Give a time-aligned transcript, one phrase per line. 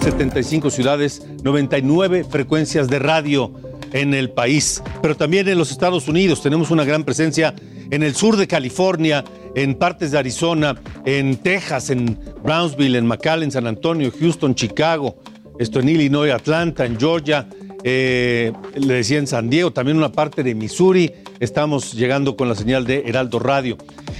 [0.00, 3.52] 75 ciudades, 99 frecuencias de radio
[3.92, 6.42] en el país, pero también en los Estados Unidos.
[6.42, 7.54] Tenemos una gran presencia
[7.90, 13.50] en el sur de California, en partes de Arizona, en Texas, en Brownsville, en McAllen,
[13.50, 15.18] San Antonio, Houston, Chicago,
[15.58, 17.46] esto en Illinois, Atlanta, en Georgia,
[17.82, 21.12] eh, le decía en San Diego, también una parte de Missouri.
[21.40, 23.76] Estamos llegando con la señal de Heraldo Radio.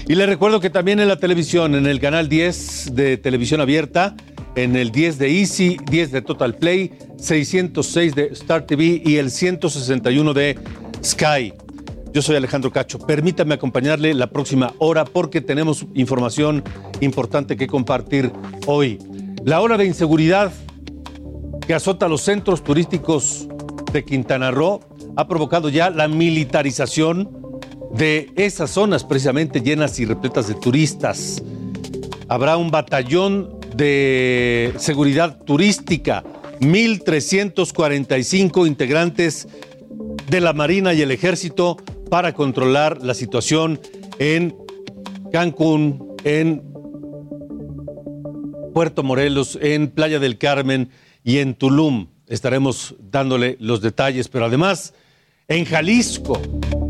[0.08, 4.16] Y le recuerdo que también en la televisión, en el canal 10 de televisión abierta,
[4.62, 9.30] en el 10 de Easy, 10 de Total Play, 606 de Star TV y el
[9.30, 10.58] 161 de
[11.02, 11.54] Sky.
[12.12, 12.98] Yo soy Alejandro Cacho.
[12.98, 16.62] Permítame acompañarle la próxima hora porque tenemos información
[17.00, 18.32] importante que compartir
[18.66, 18.98] hoy.
[19.44, 20.52] La hora de inseguridad
[21.66, 23.48] que azota los centros turísticos
[23.92, 24.80] de Quintana Roo
[25.16, 27.30] ha provocado ya la militarización
[27.94, 31.42] de esas zonas precisamente llenas y repletas de turistas.
[32.28, 36.22] Habrá un batallón de seguridad turística,
[36.60, 39.48] 1.345 integrantes
[40.28, 41.76] de la Marina y el Ejército
[42.10, 43.80] para controlar la situación
[44.18, 44.56] en
[45.32, 46.62] Cancún, en
[48.74, 50.90] Puerto Morelos, en Playa del Carmen
[51.24, 52.08] y en Tulum.
[52.26, 54.94] Estaremos dándole los detalles, pero además
[55.48, 56.40] en Jalisco,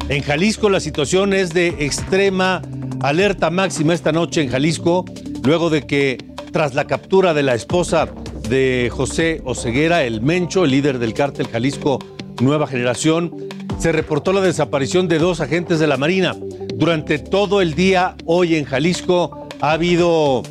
[0.08, 2.60] en Jalisco la situación es de extrema
[3.00, 5.06] alerta máxima esta noche en Jalisco,
[5.42, 6.18] luego de que
[6.52, 8.08] tras la captura de la esposa
[8.48, 11.98] de José Oseguera, el Mencho, el líder del cártel Jalisco
[12.40, 16.36] Nueva Generación, se reportó la desaparición de dos agentes de la Marina.
[16.74, 20.42] Durante todo el día hoy en Jalisco ha habido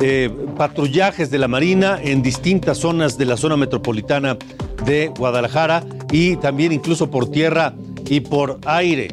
[0.00, 4.36] eh, patrullajes de la Marina en distintas zonas de la zona metropolitana
[4.84, 7.74] de Guadalajara y también incluso por tierra
[8.08, 9.08] y por aire.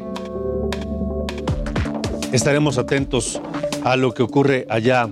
[2.32, 3.40] Estaremos atentos
[3.84, 5.08] a lo que ocurre allá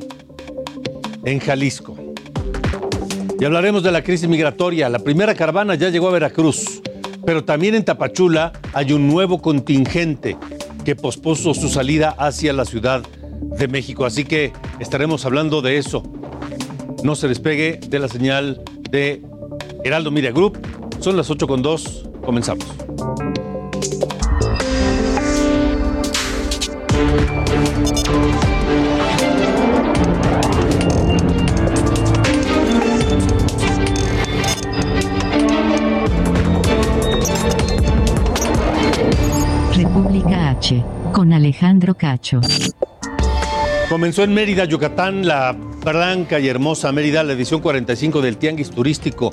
[1.27, 1.97] en Jalisco.
[3.39, 4.89] Y hablaremos de la crisis migratoria.
[4.89, 6.81] La primera caravana ya llegó a Veracruz,
[7.27, 10.39] pero también en Tapachula hay un nuevo contingente
[10.85, 13.03] que pospuso su salida hacia la Ciudad
[13.41, 14.07] de México.
[14.07, 16.05] Así que estaremos hablando de eso.
[17.03, 19.21] No se despegue de la señal de
[19.85, 20.59] Heraldo Media Group.
[21.01, 22.09] Son las 8 con 2.
[22.25, 22.67] Comenzamos.
[41.13, 42.41] Con Alejandro Cacho.
[43.91, 49.33] Comenzó en Mérida, Yucatán, la blanca y hermosa Mérida, la edición 45 del Tianguis Turístico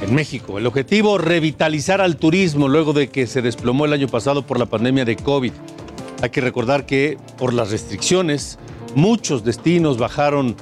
[0.00, 0.58] en México.
[0.58, 4.66] El objetivo, revitalizar al turismo luego de que se desplomó el año pasado por la
[4.66, 5.52] pandemia de COVID.
[6.22, 8.58] Hay que recordar que por las restricciones,
[8.94, 10.56] muchos destinos bajaron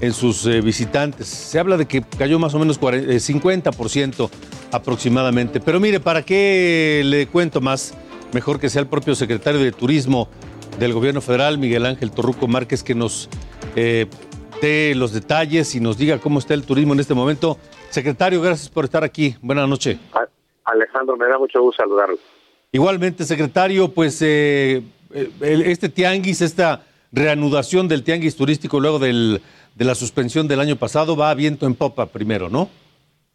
[0.00, 1.26] en sus eh, visitantes.
[1.26, 4.30] Se habla de que cayó más o menos 50%
[4.70, 5.58] aproximadamente.
[5.58, 7.92] Pero mire, ¿para qué le cuento más?
[8.32, 10.28] Mejor que sea el propio secretario de Turismo
[10.78, 13.28] del Gobierno Federal, Miguel Ángel Torruco Márquez, que nos
[13.76, 14.06] eh,
[14.60, 17.58] dé los detalles y nos diga cómo está el turismo en este momento.
[17.90, 19.36] Secretario, gracias por estar aquí.
[19.40, 19.98] Buenas noches.
[20.64, 22.18] Alejandro, me da mucho gusto saludarlo.
[22.72, 24.82] Igualmente, secretario, pues eh,
[25.40, 29.40] este tianguis, esta reanudación del tianguis turístico luego del,
[29.74, 32.68] de la suspensión del año pasado va a viento en popa primero, ¿no?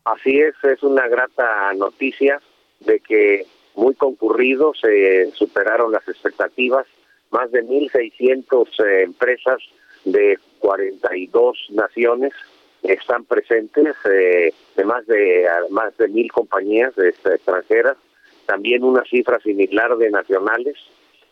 [0.03, 2.41] Así es, es una grata noticia
[2.79, 3.45] de que
[3.75, 6.85] muy concurrido, se superaron las expectativas,
[7.31, 9.61] más de 1.600 eh, empresas
[10.05, 12.33] de 42 naciones
[12.83, 17.97] están presentes, eh, de más de más de mil compañías de, extranjeras,
[18.45, 20.77] también una cifra similar de nacionales,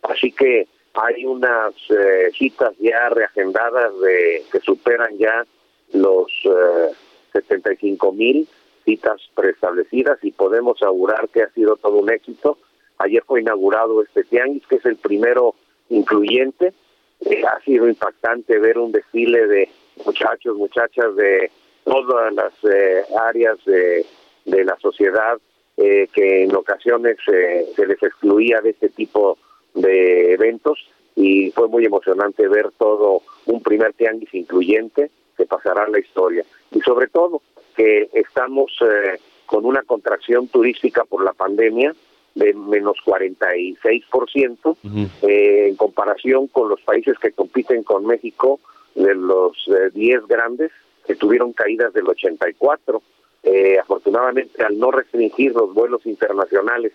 [0.03, 5.45] así que hay unas eh, citas ya reagendadas de que superan ya
[5.93, 6.91] los eh,
[7.33, 8.47] 75 mil
[8.89, 12.57] citas preestablecidas y podemos augurar que ha sido todo un éxito.
[12.97, 15.53] Ayer fue inaugurado este tianguis, que es el primero
[15.89, 16.73] incluyente.
[17.21, 19.69] Eh, ha sido impactante ver un desfile de
[20.05, 21.51] muchachos, muchachas de
[21.83, 24.05] todas las eh, áreas de,
[24.45, 25.37] la sociedad
[25.77, 29.37] eh, que en ocasiones se les excluía de este tipo
[29.75, 30.79] de eventos
[31.15, 36.43] y fue muy emocionante ver todo un primer tianguis incluyente que pasará a la historia
[36.71, 37.41] y sobre todo
[37.79, 41.95] que estamos eh, con una contracción turística por la pandemia
[42.35, 44.75] de menos 46%
[45.21, 48.59] eh, en comparación con los países que compiten con México
[48.95, 49.55] de los
[49.93, 50.71] 10 grandes
[51.07, 53.01] que tuvieron caídas del 84
[53.43, 56.91] eh, afortunadamente al no restringir los vuelos internacionales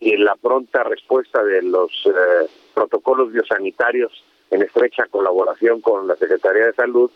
[0.00, 6.66] y la pronta respuesta de los eh, protocolos biosanitarios en estrecha colaboración con la Secretaría
[6.66, 7.08] de Salud,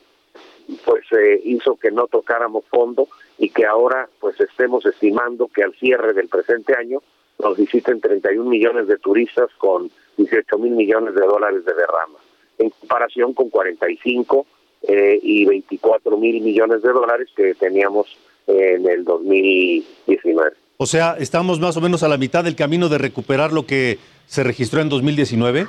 [0.84, 5.74] pues eh, hizo que no tocáramos fondo y que ahora pues estemos estimando que al
[5.74, 7.00] cierre del presente año
[7.38, 12.18] nos visiten 31 millones de turistas con 18 mil millones de dólares de derrama,
[12.58, 14.46] en comparación con 45
[14.82, 18.06] eh, y 24 mil millones de dólares que teníamos
[18.46, 20.50] en el 2019.
[20.78, 23.98] O sea, estamos más o menos a la mitad del camino de recuperar lo que
[24.26, 25.66] se registró en 2019.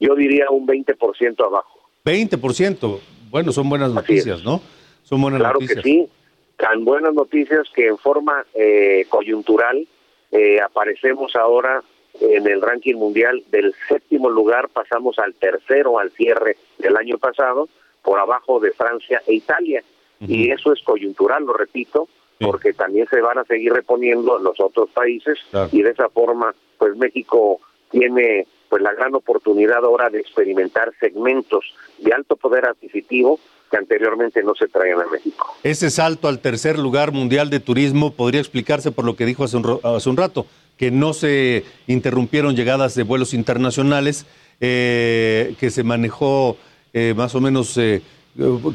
[0.00, 1.80] Yo diría un 20% abajo.
[2.04, 2.98] 20%.
[3.30, 4.60] Bueno, son buenas noticias, ¿no?
[5.02, 5.82] Son buenas claro noticias.
[5.82, 6.08] que sí.
[6.56, 9.86] Tan buenas noticias que en forma eh, coyuntural
[10.32, 11.82] eh, aparecemos ahora
[12.20, 17.68] en el ranking mundial del séptimo lugar, pasamos al tercero al cierre del año pasado,
[18.02, 19.82] por abajo de Francia e Italia.
[20.20, 22.08] Y eso es coyuntural, lo repito,
[22.40, 25.38] porque también se van a seguir reponiendo los otros países
[25.72, 31.74] y de esa forma pues México tiene pues la gran oportunidad ahora de experimentar segmentos
[31.98, 33.38] de alto poder adquisitivo
[33.70, 35.54] que anteriormente no se traían a México.
[35.62, 39.56] Ese salto al tercer lugar mundial de turismo podría explicarse por lo que dijo hace
[39.56, 40.46] un, hace un rato,
[40.76, 44.26] que no se interrumpieron llegadas de vuelos internacionales,
[44.60, 46.56] eh, que se manejó
[46.92, 48.02] eh, más o menos eh,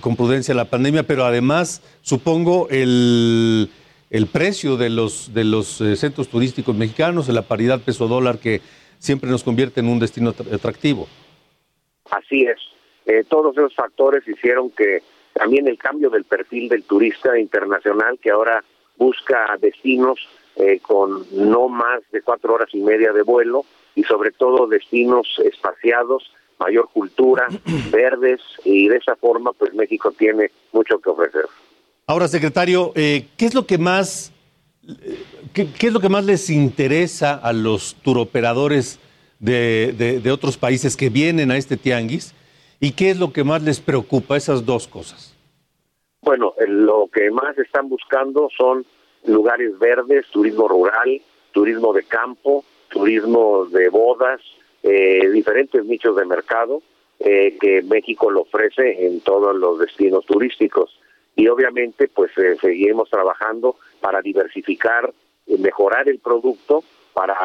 [0.01, 3.69] con prudencia la pandemia, pero además supongo el,
[4.09, 8.61] el precio de los, de los centros turísticos mexicanos, la paridad peso-dólar que
[8.97, 11.07] siempre nos convierte en un destino atractivo.
[12.09, 12.57] Así es.
[13.05, 15.01] Eh, todos esos factores hicieron que
[15.33, 18.63] también el cambio del perfil del turista internacional que ahora
[18.97, 20.19] busca destinos
[20.55, 23.65] eh, con no más de cuatro horas y media de vuelo
[23.95, 26.31] y sobre todo destinos espaciados
[26.61, 27.47] mayor cultura,
[27.91, 31.45] verdes, y de esa forma, pues México tiene mucho que ofrecer.
[32.07, 34.31] Ahora, secretario, eh, ¿qué es lo que más,
[34.87, 35.23] eh,
[35.53, 38.99] qué, qué, es lo que más les interesa a los turoperadores
[39.39, 42.33] de, de, de, otros países que vienen a este tianguis?
[42.83, 44.35] ¿Y qué es lo que más les preocupa?
[44.35, 45.37] Esas dos cosas.
[46.23, 48.83] Bueno, lo que más están buscando son
[49.25, 54.41] lugares verdes, turismo rural, turismo de campo, turismo de bodas,
[54.81, 56.81] eh, diferentes nichos de mercado
[57.19, 60.99] eh, que México lo ofrece en todos los destinos turísticos.
[61.35, 65.13] Y obviamente, pues eh, seguimos trabajando para diversificar
[65.59, 66.83] mejorar el producto
[67.13, 67.35] para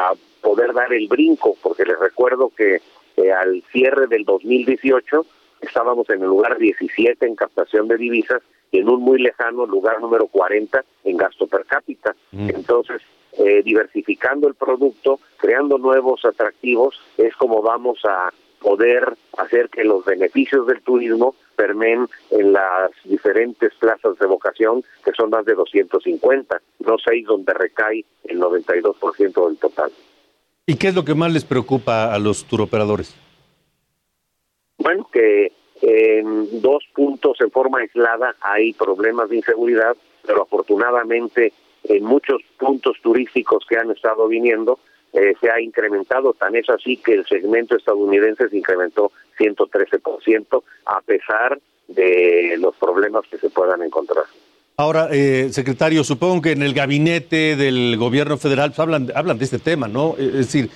[0.41, 2.81] poder dar el brinco, porque les recuerdo que
[3.17, 5.25] eh, al cierre del 2018
[5.61, 8.41] estábamos en el lugar 17 en captación de divisas
[8.71, 12.15] y en un muy lejano lugar número 40 en gasto per cápita.
[12.31, 12.49] Mm.
[12.49, 13.01] Entonces,
[13.39, 20.03] eh, diversificando el producto, creando nuevos atractivos, es como vamos a poder hacer que los
[20.03, 26.61] beneficios del turismo permeen en las diferentes plazas de vocación, que son más de 250,
[26.79, 29.91] no seis donde recae el 92% del total.
[30.69, 33.15] ¿Y qué es lo que más les preocupa a los turoperadores?
[34.77, 39.95] Bueno, que en dos puntos en forma aislada hay problemas de inseguridad,
[40.25, 41.53] pero afortunadamente
[41.85, 44.77] en muchos puntos turísticos que han estado viniendo
[45.13, 50.99] eh, se ha incrementado, tan es así que el segmento estadounidense se incrementó 113% a
[50.99, 54.25] pesar de los problemas que se puedan encontrar.
[54.79, 59.45] Ahora, eh, secretario, supongo que en el gabinete del gobierno federal pues, hablan, hablan de
[59.45, 60.13] este tema, ¿no?
[60.19, 60.69] Es decir,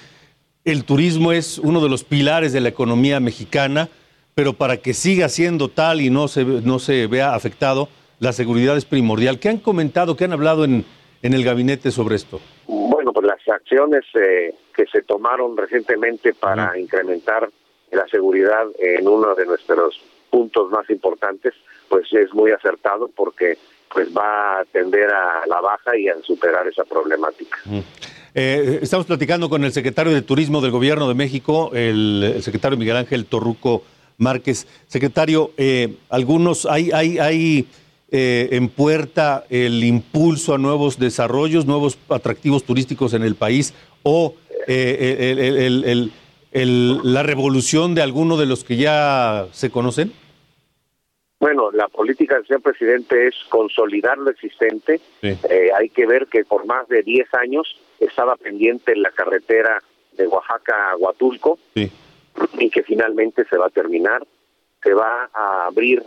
[0.65, 3.89] el turismo es uno de los pilares de la economía mexicana,
[4.33, 8.75] pero para que siga siendo tal y no se, no se vea afectado, la seguridad
[8.75, 9.37] es primordial.
[9.37, 10.83] ¿Qué han comentado, qué han hablado en,
[11.21, 12.41] en el gabinete sobre esto?
[12.65, 17.51] Bueno, pues las acciones eh, que se tomaron recientemente para incrementar
[17.91, 21.53] la seguridad en uno de nuestros puntos más importantes,
[21.87, 23.59] pues es muy acertado porque
[23.93, 27.57] pues va a tender a la baja y a superar esa problemática.
[27.65, 27.83] -huh.
[28.33, 32.95] Eh, estamos platicando con el secretario de Turismo del Gobierno de México, el, secretario Miguel
[32.95, 33.83] Ángel Torruco
[34.17, 34.67] Márquez.
[34.87, 37.67] Secretario, eh, algunos, hay, hay, hay
[38.09, 44.35] eh, en puerta el impulso a nuevos desarrollos, nuevos atractivos turísticos en el país o
[46.55, 50.13] la revolución de alguno de los que ya se conocen?
[51.41, 55.01] Bueno, la política del señor presidente es consolidar lo existente.
[55.23, 59.81] Eh, hay que ver que por más de 10 años estaba pendiente la carretera
[60.11, 64.23] de Oaxaca a Huatulco y que finalmente se va a terminar.
[64.83, 66.03] Se va a abrir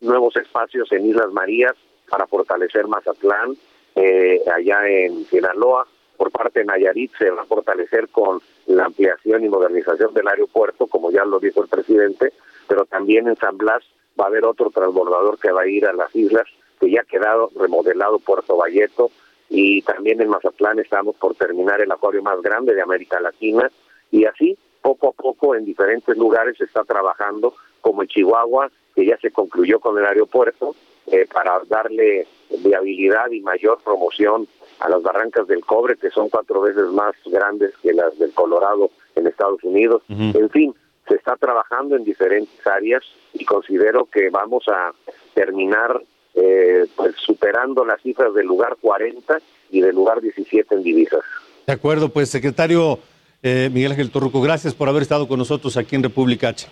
[0.00, 1.74] nuevos espacios en Islas Marías
[2.08, 3.58] para fortalecer Mazatlán,
[3.94, 5.86] eh, allá en Sinaloa.
[6.16, 10.86] Por parte de Nayarit se va a fortalecer con la ampliación y modernización del aeropuerto,
[10.86, 12.32] como ya lo dijo el presidente,
[12.66, 13.84] pero también en San Blas
[14.18, 16.46] va a haber otro transbordador que va a ir a las islas,
[16.80, 19.10] que ya ha quedado remodelado Puerto Valleto,
[19.48, 23.70] y también en Mazatlán estamos por terminar el acuario más grande de América Latina,
[24.10, 29.04] y así poco a poco en diferentes lugares se está trabajando, como en Chihuahua, que
[29.04, 30.74] ya se concluyó con el aeropuerto,
[31.08, 32.26] eh, para darle
[32.64, 34.48] viabilidad y mayor promoción
[34.80, 38.90] a las barrancas del cobre, que son cuatro veces más grandes que las del Colorado
[39.14, 40.02] en Estados Unidos.
[40.08, 40.74] En fin,
[41.08, 43.02] se está trabajando en diferentes áreas
[43.34, 44.92] y considero que vamos a
[45.34, 46.00] terminar
[46.34, 49.38] eh, pues superando las cifras del lugar 40
[49.70, 51.20] y del lugar 17 en divisas.
[51.66, 52.98] De acuerdo, pues secretario
[53.42, 56.68] eh, Miguel Ángel Torruco, gracias por haber estado con nosotros aquí en República H.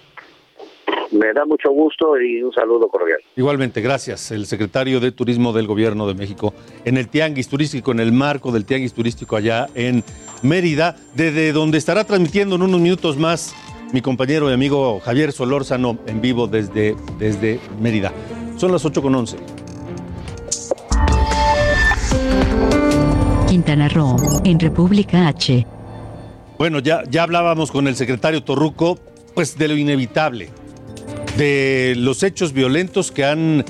[1.12, 3.20] Me da mucho gusto y un saludo cordial.
[3.36, 4.32] Igualmente, gracias.
[4.32, 6.52] El secretario de Turismo del Gobierno de México
[6.84, 10.02] en el Tianguis Turístico, en el marco del Tianguis Turístico allá en
[10.42, 13.54] Mérida, desde donde estará transmitiendo en unos minutos más
[13.94, 18.12] mi compañero y amigo Javier Solórzano en vivo desde, desde Mérida.
[18.56, 19.36] Son las 8 con 11.
[23.48, 25.64] Quintana Roo, en República H.
[26.58, 28.98] Bueno, ya, ya hablábamos con el secretario Torruco,
[29.32, 30.50] pues de lo inevitable,
[31.36, 33.64] de los hechos violentos que han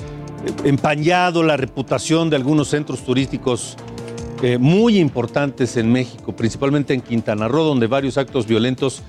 [0.63, 3.77] empañado la reputación de algunos centros turísticos
[4.41, 9.03] eh, muy importantes en México, principalmente en Quintana Roo, donde varios actos violentos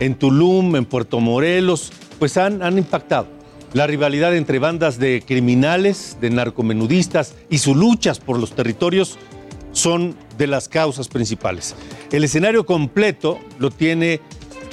[0.00, 3.26] en Tulum, en Puerto Morelos, pues han, han impactado.
[3.72, 9.18] La rivalidad entre bandas de criminales, de narcomenudistas y sus luchas por los territorios
[9.72, 11.74] son de las causas principales.
[12.10, 14.20] El escenario completo lo tiene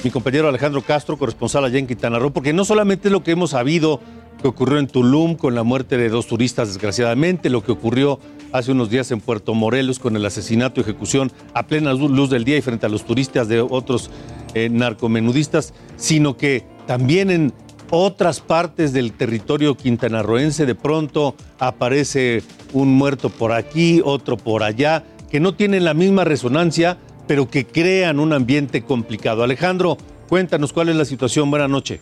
[0.02, 3.32] mi compañero Alejandro Castro, corresponsal allá en Quintana Roo, porque no solamente es lo que
[3.32, 4.00] hemos sabido
[4.40, 8.20] que ocurrió en Tulum con la muerte de dos turistas, desgraciadamente, lo que ocurrió
[8.52, 12.44] hace unos días en Puerto Morelos con el asesinato y ejecución a plena luz del
[12.44, 14.10] día y frente a los turistas de otros
[14.56, 17.52] eh, narcomenudistas, sino que también en
[17.90, 25.04] otras partes del territorio quintanarroense de pronto aparece un muerto por aquí, otro por allá,
[25.30, 26.96] que no tienen la misma resonancia,
[27.26, 29.42] pero que crean un ambiente complicado.
[29.42, 31.50] Alejandro, cuéntanos cuál es la situación.
[31.50, 32.00] Buenas noches.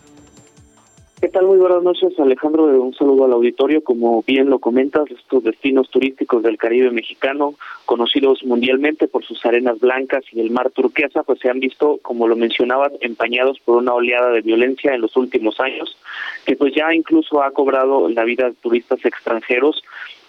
[1.20, 1.46] ¿Qué tal?
[1.46, 2.64] Muy buenas noches, Alejandro.
[2.64, 3.82] Un saludo al auditorio.
[3.82, 7.54] Como bien lo comentas, estos destinos turísticos del Caribe mexicano,
[7.86, 12.26] conocidos mundialmente por sus arenas blancas y el mar turquesa, pues se han visto, como
[12.26, 15.96] lo mencionabas, empañados por una oleada de violencia en los últimos años,
[16.44, 19.82] que pues ya incluso ha cobrado la vida de turistas extranjeros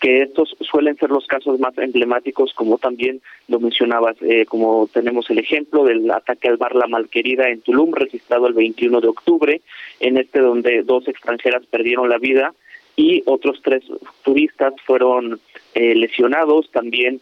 [0.05, 5.27] que estos suelen ser los casos más emblemáticos, como también lo mencionabas, eh, como tenemos
[5.31, 9.61] el ejemplo del ataque al bar La Malquerida en Tulum, registrado el 21 de octubre,
[9.99, 12.53] en este donde dos extranjeras perdieron la vida
[12.95, 13.83] y otros tres
[14.23, 15.39] turistas fueron
[15.73, 17.19] eh, lesionados, también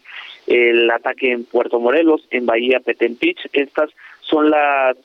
[0.48, 4.98] el ataque en Puerto Morelos, en Bahía Petempich, estas son las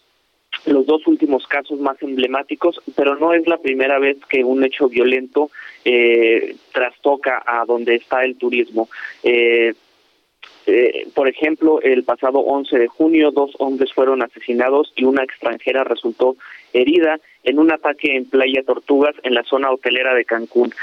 [0.66, 4.88] los dos últimos casos más emblemáticos, pero no es la primera vez que un hecho
[4.88, 5.50] violento
[5.84, 8.88] eh, trastoca a donde está el turismo.
[9.22, 9.74] Eh,
[10.68, 15.82] eh, por ejemplo, el pasado 11 de junio, dos hombres fueron asesinados y una extranjera
[15.82, 16.36] resultó
[16.74, 20.74] herida en un ataque en Playa Tortugas en la zona hotelera de Cancún.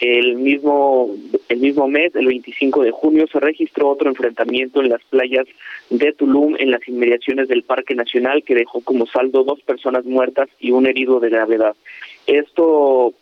[0.00, 1.10] El mismo
[1.50, 5.46] el mismo mes, el 25 de junio, se registró otro enfrentamiento en las playas
[5.90, 10.48] de Tulum en las inmediaciones del Parque Nacional que dejó como saldo dos personas muertas
[10.58, 11.76] y un herido de gravedad.
[12.26, 13.12] Esto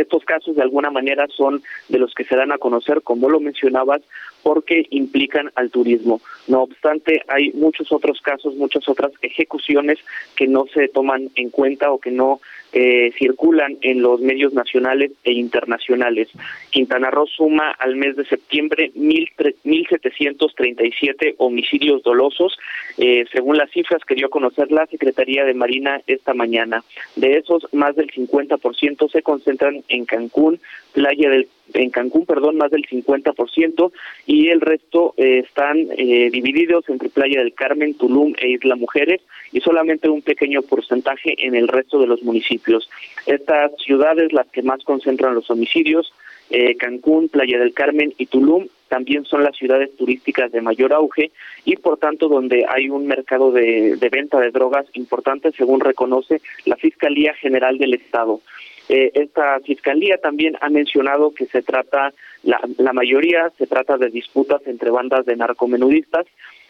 [0.00, 3.40] estos casos de alguna manera son de los que se dan a conocer, como lo
[3.40, 4.02] mencionabas,
[4.42, 6.20] porque implican al turismo.
[6.48, 9.98] No obstante, hay muchos otros casos, muchas otras ejecuciones
[10.36, 12.40] que no se toman en cuenta o que no
[12.76, 16.28] eh, circulan en los medios nacionales e internacionales.
[16.70, 22.58] Quintana Roo suma al mes de septiembre 1.737 homicidios dolosos,
[22.98, 26.82] eh, según las cifras que dio a conocer la Secretaría de Marina esta mañana.
[27.14, 30.60] De esos, más del 50% se concentran en Cancún,
[30.92, 33.92] Playa del en Cancún, perdón, más del 50%
[34.26, 39.22] y el resto eh, están eh, divididos entre Playa del Carmen, Tulum e Isla Mujeres
[39.52, 42.88] y solamente un pequeño porcentaje en el resto de los municipios.
[43.26, 46.12] Estas ciudades, las que más concentran los homicidios,
[46.50, 51.32] eh, Cancún, Playa del Carmen y Tulum, también son las ciudades turísticas de mayor auge
[51.64, 56.40] y por tanto donde hay un mercado de, de venta de drogas importante según reconoce
[56.66, 58.40] la Fiscalía General del Estado.
[58.88, 62.12] Eh, esta fiscalía también ha mencionado que se trata,
[62.42, 66.26] la, la mayoría se trata de disputas entre bandas de narcomenudistas.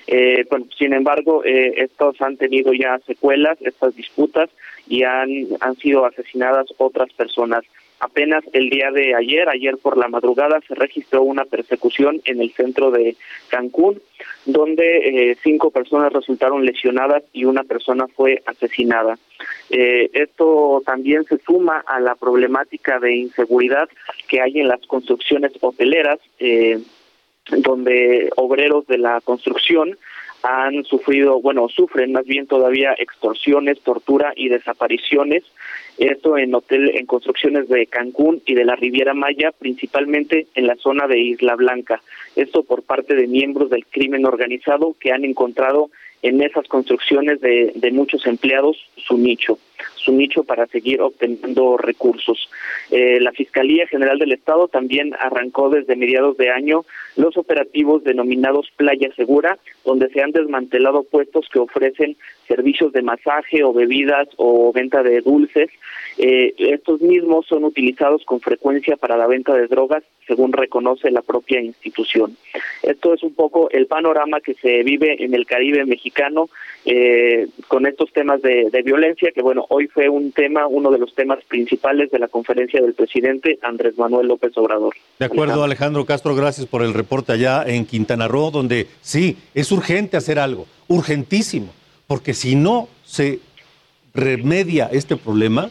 [0.06, 4.50] Eh, bueno, sin embargo, eh, estos han tenido ya secuelas, estas disputas,
[4.86, 5.30] y han,
[5.60, 7.64] han sido asesinadas otras personas.
[8.00, 12.52] Apenas el día de ayer, ayer por la madrugada, se registró una persecución en el
[12.52, 13.16] centro de
[13.48, 14.00] Cancún,
[14.44, 19.18] donde eh, cinco personas resultaron lesionadas y una persona fue asesinada.
[19.70, 23.88] Eh, esto también se suma a la problemática de inseguridad
[24.28, 26.80] que hay en las construcciones hoteleras, eh,
[27.50, 29.96] donde obreros de la construcción
[30.44, 35.42] han sufrido, bueno, sufren más bien todavía extorsiones, tortura y desapariciones.
[35.96, 40.76] Esto en hotel, en construcciones de Cancún y de la Riviera Maya, principalmente en la
[40.76, 42.02] zona de Isla Blanca.
[42.36, 45.88] Esto por parte de miembros del crimen organizado que han encontrado
[46.20, 49.58] en esas construcciones de, de muchos empleados su nicho,
[49.96, 52.48] su nicho para seguir obteniendo recursos.
[52.90, 56.84] Eh, la Fiscalía General del Estado también arrancó desde mediados de año
[57.16, 62.16] los operativos denominados Playa Segura, donde se han desmantelado puestos que ofrecen
[62.48, 65.70] servicios de masaje o bebidas o venta de dulces.
[66.18, 71.22] Eh, estos mismos son utilizados con frecuencia para la venta de drogas, según reconoce la
[71.22, 72.36] propia institución.
[72.82, 76.48] Esto es un poco el panorama que se vive en el Caribe mexicano
[76.84, 80.98] eh, con estos temas de, de violencia, que bueno, hoy fue un tema, uno de
[80.98, 84.94] los temas principales de la conferencia del presidente Andrés Manuel López Obrador.
[85.18, 89.72] De acuerdo, Alejandro Castro, gracias por el reporte allá en Quintana Roo, donde sí, es
[89.72, 91.72] urgente hacer algo, urgentísimo,
[92.06, 93.40] porque si no se
[94.12, 95.70] remedia este problema,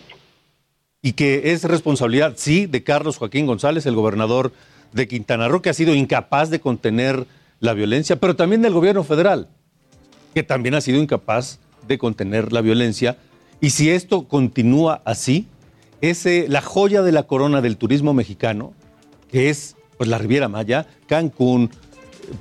[1.01, 4.53] y que es responsabilidad, sí, de Carlos Joaquín González, el gobernador
[4.93, 7.25] de Quintana Roo, que ha sido incapaz de contener
[7.59, 9.49] la violencia, pero también del gobierno federal,
[10.33, 13.17] que también ha sido incapaz de contener la violencia.
[13.63, 15.47] Y si esto continúa así,
[16.01, 18.73] la joya de la corona del turismo mexicano,
[19.31, 21.69] que es pues, la Riviera Maya, Cancún,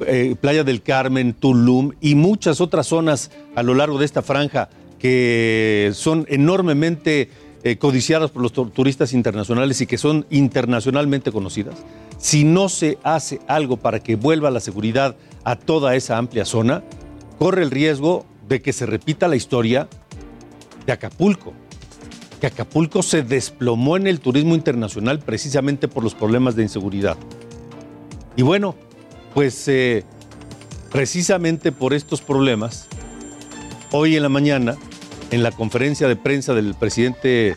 [0.04, 4.68] eh, Playa del Carmen, Tulum y muchas otras zonas a lo largo de esta franja
[4.98, 7.30] que son enormemente
[7.62, 11.76] eh, codiciadas por los turistas internacionales y que son internacionalmente conocidas,
[12.18, 16.82] si no se hace algo para que vuelva la seguridad a toda esa amplia zona,
[17.38, 19.88] corre el riesgo de que se repita la historia
[20.86, 21.52] de Acapulco,
[22.40, 27.16] que Acapulco se desplomó en el turismo internacional precisamente por los problemas de inseguridad.
[28.36, 28.74] Y bueno,
[29.34, 30.04] pues eh,
[30.90, 32.88] precisamente por estos problemas,
[33.92, 34.76] hoy en la mañana
[35.30, 37.56] en la conferencia de prensa del presidente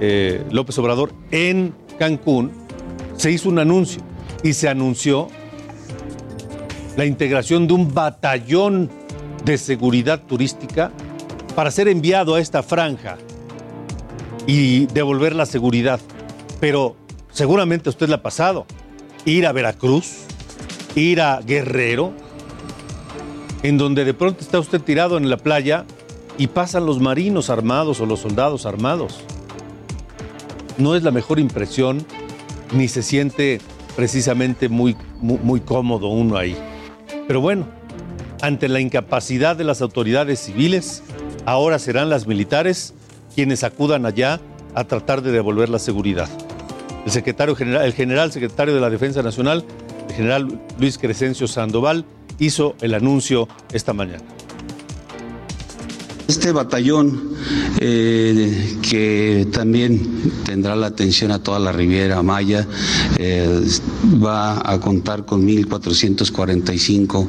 [0.00, 2.52] eh, López Obrador en Cancún,
[3.16, 4.02] se hizo un anuncio
[4.42, 5.28] y se anunció
[6.96, 8.90] la integración de un batallón
[9.44, 10.92] de seguridad turística
[11.54, 13.16] para ser enviado a esta franja
[14.46, 16.00] y devolver la seguridad.
[16.60, 16.96] Pero
[17.32, 18.66] seguramente usted le ha pasado
[19.24, 20.24] ir a Veracruz,
[20.94, 22.12] ir a Guerrero,
[23.62, 25.84] en donde de pronto está usted tirado en la playa
[26.38, 29.20] y pasan los marinos armados o los soldados armados.
[30.78, 32.04] No es la mejor impresión,
[32.72, 33.60] ni se siente
[33.96, 36.56] precisamente muy, muy, cómodo uno ahí.
[37.26, 37.66] Pero bueno,
[38.40, 41.02] ante la incapacidad de las autoridades civiles,
[41.46, 42.94] ahora serán las militares
[43.34, 44.40] quienes acudan allá
[44.74, 46.28] a tratar de devolver la seguridad.
[47.04, 49.64] El secretario general, el general secretario de la Defensa Nacional,
[50.08, 52.04] el general Luis Crescencio Sandoval,
[52.38, 54.22] hizo el anuncio esta mañana.
[56.30, 57.34] Este batallón
[57.80, 62.68] eh, que también tendrá la atención a toda la Riviera Maya
[63.18, 63.66] eh,
[64.24, 67.26] va a contar con 1.445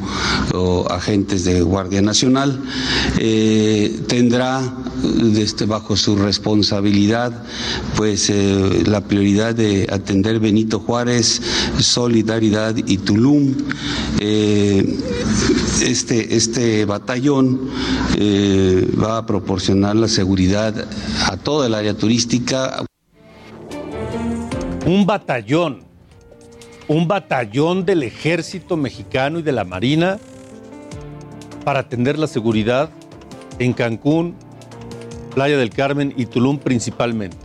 [0.91, 2.61] agentes de Guardia Nacional.
[3.17, 4.61] Eh, tendrá
[5.35, 7.43] este, bajo su responsabilidad
[7.95, 8.31] pues
[8.85, 11.41] la prioridad de atender Benito Juárez,
[11.79, 13.55] Solidaridad y Tulum.
[15.81, 17.69] Este, este batallón
[19.01, 20.73] va a proporcionar la seguridad
[21.29, 22.85] a toda el área turística.
[24.85, 25.83] Un batallón,
[26.87, 30.19] un batallón del ejército mexicano y de la Marina
[31.63, 32.89] para atender la seguridad
[33.59, 34.35] en Cancún,
[35.35, 37.37] Playa del Carmen y Tulum principalmente.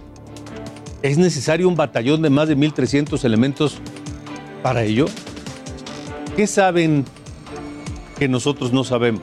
[1.02, 3.78] ¿Es necesario un batallón de más de 1.300 elementos
[4.62, 5.06] para ello?
[6.36, 7.04] ¿Qué saben
[8.18, 9.22] que nosotros no sabemos?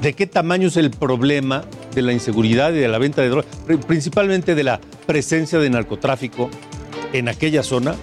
[0.00, 3.46] ¿De qué tamaño es el problema de la inseguridad y de la venta de drogas,
[3.86, 6.50] principalmente de la presencia de narcotráfico
[7.12, 7.94] en aquella zona,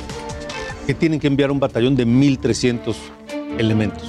[0.87, 2.95] que tienen que enviar un batallón de 1.300
[3.57, 4.07] elementos?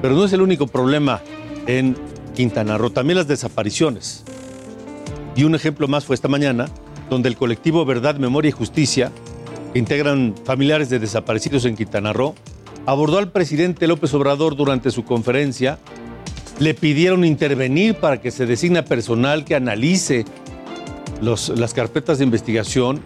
[0.00, 1.20] Pero no es el único problema
[1.66, 1.96] en
[2.34, 4.24] Quintana Roo, también las desapariciones.
[5.34, 6.68] Y un ejemplo más fue esta mañana,
[7.10, 9.12] donde el colectivo Verdad, Memoria y Justicia,
[9.72, 12.34] que integran familiares de desaparecidos en Quintana Roo,
[12.86, 15.78] abordó al presidente López Obrador durante su conferencia,
[16.58, 20.24] le pidieron intervenir para que se designe personal que analice
[21.20, 23.00] las carpetas de investigación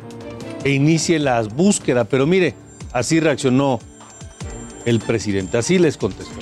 [0.65, 2.07] e inicie las búsquedas.
[2.11, 2.55] Pero mire,
[2.93, 3.81] así reaccionó
[4.85, 6.40] el presidente, así les contestó.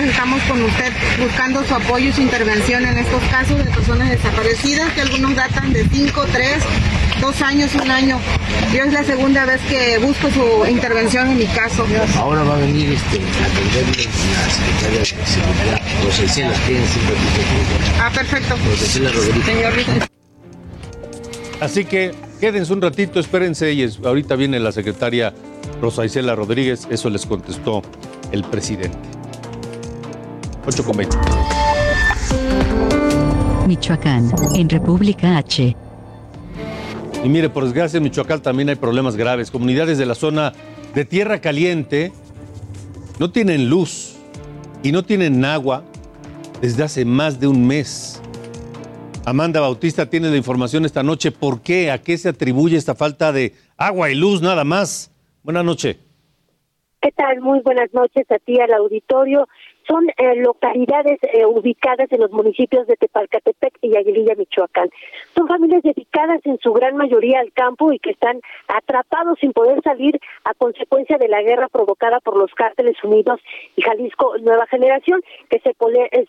[0.00, 4.08] Nosotros estamos con usted buscando su apoyo y su intervención en estos casos de personas
[4.08, 6.62] desaparecidas, que algunos datan de 5, 3,
[7.20, 8.18] 2 años, un año.
[8.74, 11.86] Yo es la segunda vez que busco su intervención en mi caso.
[12.16, 16.80] Ahora va a venir este, a atenderle la secretaria de Seguridad, Rosa Isela, tiene
[18.00, 18.54] Ah, perfecto.
[18.56, 19.44] Rosa Rodríguez.
[19.44, 20.08] Señor
[21.60, 25.34] Así que quédense un ratito, espérense y ahorita viene la secretaria
[25.82, 27.82] Rosa Isela Rodríguez, eso les contestó
[28.32, 29.19] el presidente.
[30.66, 31.16] 8 con 20.
[33.66, 35.76] Michoacán, en República H.
[37.22, 39.50] Y mire, por desgracia en Michoacán también hay problemas graves.
[39.50, 40.52] Comunidades de la zona
[40.94, 42.12] de Tierra Caliente
[43.18, 44.16] no tienen luz
[44.82, 45.84] y no tienen agua
[46.60, 48.20] desde hace más de un mes.
[49.24, 51.30] Amanda Bautista tiene la información esta noche.
[51.30, 51.90] ¿Por qué?
[51.90, 55.12] ¿A qué se atribuye esta falta de agua y luz nada más?
[55.42, 55.96] Buenas noches.
[57.02, 57.40] ¿Qué tal?
[57.40, 59.46] Muy buenas noches a ti, al auditorio
[59.90, 64.88] son eh, localidades eh, ubicadas en los municipios de Tepalcatepec y Aguililla, Michoacán.
[65.34, 69.82] Son familias dedicadas en su gran mayoría al campo y que están atrapados sin poder
[69.82, 73.40] salir a consecuencia de la guerra provocada por los cárteles unidos
[73.74, 75.74] y Jalisco Nueva Generación que se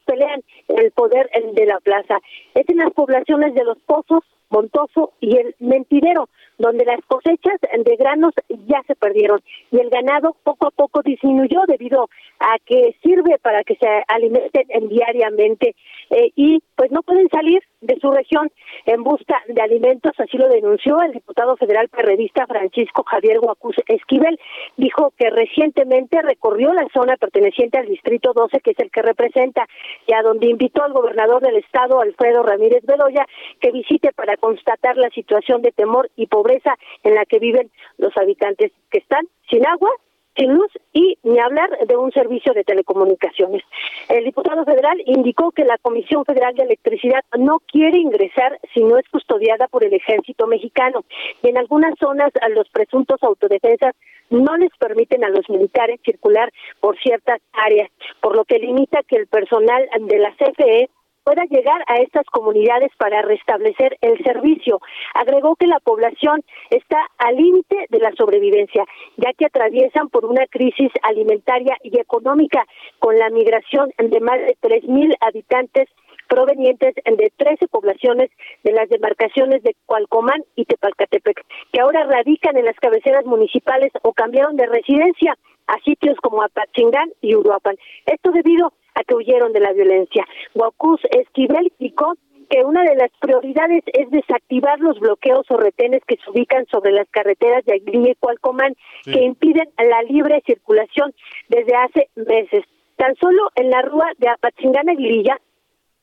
[0.05, 2.19] pelean el poder de la plaza.
[2.55, 7.95] Es en las poblaciones de Los Pozos, Montoso y el Mentidero, donde las cosechas de
[7.95, 8.33] granos
[8.67, 12.09] ya se perdieron y el ganado poco a poco disminuyó debido
[12.39, 15.75] a que sirve para que se alimenten diariamente
[16.09, 18.51] eh, y pues no pueden salir de su región
[18.85, 24.39] en busca de alimentos, así lo denunció el diputado federal perredista Francisco Javier Guacuz Esquivel.
[24.77, 29.67] Dijo que recientemente recorrió la zona perteneciente al Distrito 12, que es el que representa,
[30.07, 33.25] y a donde invitó al gobernador del estado, Alfredo Ramírez Bedoya,
[33.59, 38.15] que visite para constatar la situación de temor y pobreza en la que viven los
[38.17, 39.91] habitantes que están sin agua
[40.35, 43.63] sin luz y ni hablar de un servicio de telecomunicaciones.
[44.09, 48.97] El diputado federal indicó que la Comisión Federal de Electricidad no quiere ingresar si no
[48.97, 51.03] es custodiada por el ejército mexicano
[51.41, 53.95] y en algunas zonas a los presuntos autodefensas
[54.29, 57.89] no les permiten a los militares circular por ciertas áreas,
[58.21, 60.89] por lo que limita que el personal de la CFE
[61.23, 64.79] pueda llegar a estas comunidades para restablecer el servicio.
[65.13, 68.85] Agregó que la población está al límite de la sobrevivencia,
[69.17, 72.65] ya que atraviesan por una crisis alimentaria y económica
[72.99, 75.87] con la migración de más de tres mil habitantes
[76.27, 78.31] provenientes de 13 poblaciones
[78.63, 84.13] de las demarcaciones de Cualcomán y Tepalcatepec, que ahora radican en las cabeceras municipales o
[84.13, 87.75] cambiaron de residencia a sitios como Apachingán y Uruapan.
[88.05, 90.25] Esto debido a que huyeron de la violencia.
[90.53, 92.15] Guacuz Esquivel explicó
[92.49, 96.91] que una de las prioridades es desactivar los bloqueos o retenes que se ubican sobre
[96.91, 98.75] las carreteras de Aguililla y Cualcomán
[99.05, 101.13] que impiden la libre circulación
[101.47, 102.65] desde hace meses.
[102.97, 105.39] Tan solo en la rúa de Apachingán Aguililla,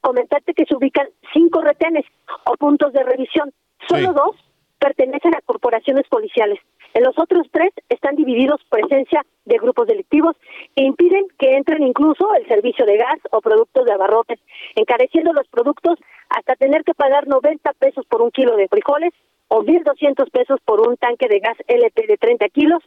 [0.01, 2.07] comentarte que se ubican cinco retenes
[2.46, 3.53] o puntos de revisión.
[3.87, 4.37] Solo dos
[4.79, 6.59] pertenecen a corporaciones policiales.
[6.94, 10.37] En los otros tres están divididos presencia de grupos delictivos
[10.74, 14.38] e impiden que entren incluso el servicio de gas o productos de abarrotes,
[14.74, 15.98] encareciendo los productos
[16.29, 19.12] hasta tener que pagar 90 pesos por un kilo de frijoles
[19.48, 22.83] o 1.200 pesos por un tanque de gas LP de 30 kilos.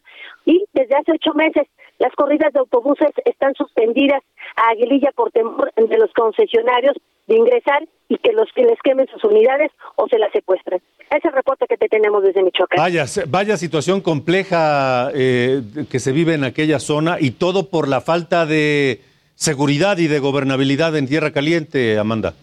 [0.46, 1.68] Y desde hace ocho meses
[2.00, 4.22] las corridas de autobuses están suspendidas
[4.56, 6.98] a Aguililla por temor de los concesionarios
[7.36, 10.82] ingresar y que los que les quemen sus unidades o se las secuestren.
[11.10, 12.78] Ese es el reporte que te tenemos desde Michoacán.
[12.78, 18.02] Vaya, vaya situación compleja eh, que se vive en aquella zona y todo por la
[18.02, 19.02] falta de
[19.36, 22.34] seguridad y de gobernabilidad en Tierra Caliente, Amanda.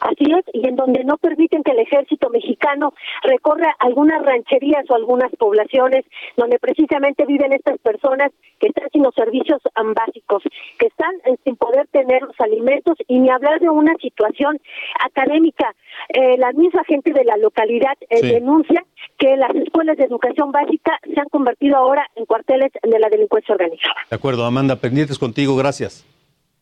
[0.00, 4.94] Así es, y en donde no permiten que el ejército mexicano recorra algunas rancherías o
[4.94, 6.04] algunas poblaciones
[6.36, 9.60] donde precisamente viven estas personas que están sin los servicios
[9.94, 10.42] básicos,
[10.78, 14.60] que están eh, sin poder tener los alimentos y ni hablar de una situación
[15.00, 15.74] académica.
[16.08, 18.84] Eh, la misma gente de la localidad eh, denuncia
[19.18, 23.54] que las escuelas de educación básica se han convertido ahora en cuarteles de la delincuencia
[23.54, 23.96] organizada.
[24.10, 26.04] De acuerdo, Amanda, pendientes contigo, gracias.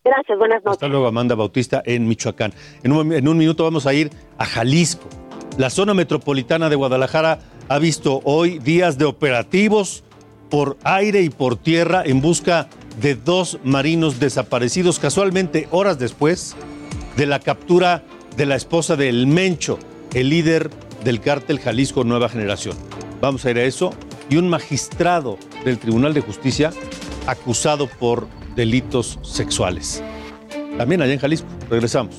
[0.04, 0.76] Gracias, buenas noches.
[0.76, 2.52] Hasta luego, Amanda Bautista, en Michoacán.
[2.82, 5.08] En un, en un minuto vamos a ir a Jalisco.
[5.58, 7.38] La zona metropolitana de Guadalajara
[7.68, 10.02] ha visto hoy días de operativos
[10.50, 12.68] por aire y por tierra en busca
[13.00, 16.56] de dos marinos desaparecidos, casualmente horas después
[17.16, 18.02] de la captura
[18.36, 19.78] de la esposa de El Mencho,
[20.14, 20.70] el líder
[21.04, 22.76] del cártel Jalisco Nueva Generación.
[23.20, 23.92] Vamos a ir a eso.
[24.28, 26.72] Y un magistrado del Tribunal de Justicia
[27.26, 30.02] acusado por delitos sexuales.
[30.76, 31.46] También allá en Jalisco.
[31.70, 32.16] Regresamos.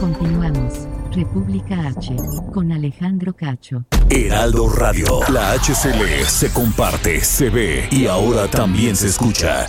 [0.00, 0.86] Continuamos.
[1.12, 2.16] República H.
[2.52, 3.84] Con Alejandro Cacho.
[4.08, 5.20] Heraldo Radio.
[5.28, 9.68] La HCL se comparte, se ve y ahora también se escucha.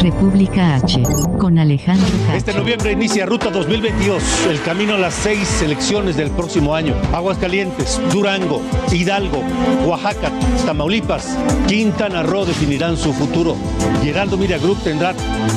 [0.00, 1.02] República H.
[1.38, 2.06] Con Alejandro.
[2.34, 6.94] Este noviembre inicia Ruta 2022, el camino a las seis elecciones del próximo año.
[7.12, 9.42] Aguascalientes, Durango, Hidalgo,
[9.84, 10.32] Oaxaca,
[10.64, 11.36] Tamaulipas,
[11.68, 13.56] Quintana Roo definirán su futuro.
[14.02, 15.14] Y Heraldo Media Group tendrá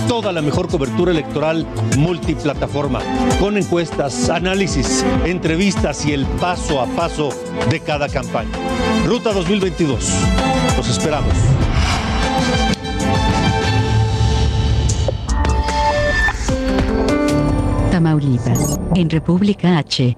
[0.09, 1.65] toda la mejor cobertura electoral
[1.97, 2.99] multiplataforma,
[3.39, 7.29] con encuestas, análisis, entrevistas y el paso a paso
[7.69, 8.51] de cada campaña.
[9.05, 10.13] Ruta 2022.
[10.75, 11.33] Los esperamos.
[18.03, 18.81] Tamaulipas.
[18.95, 20.17] En República H.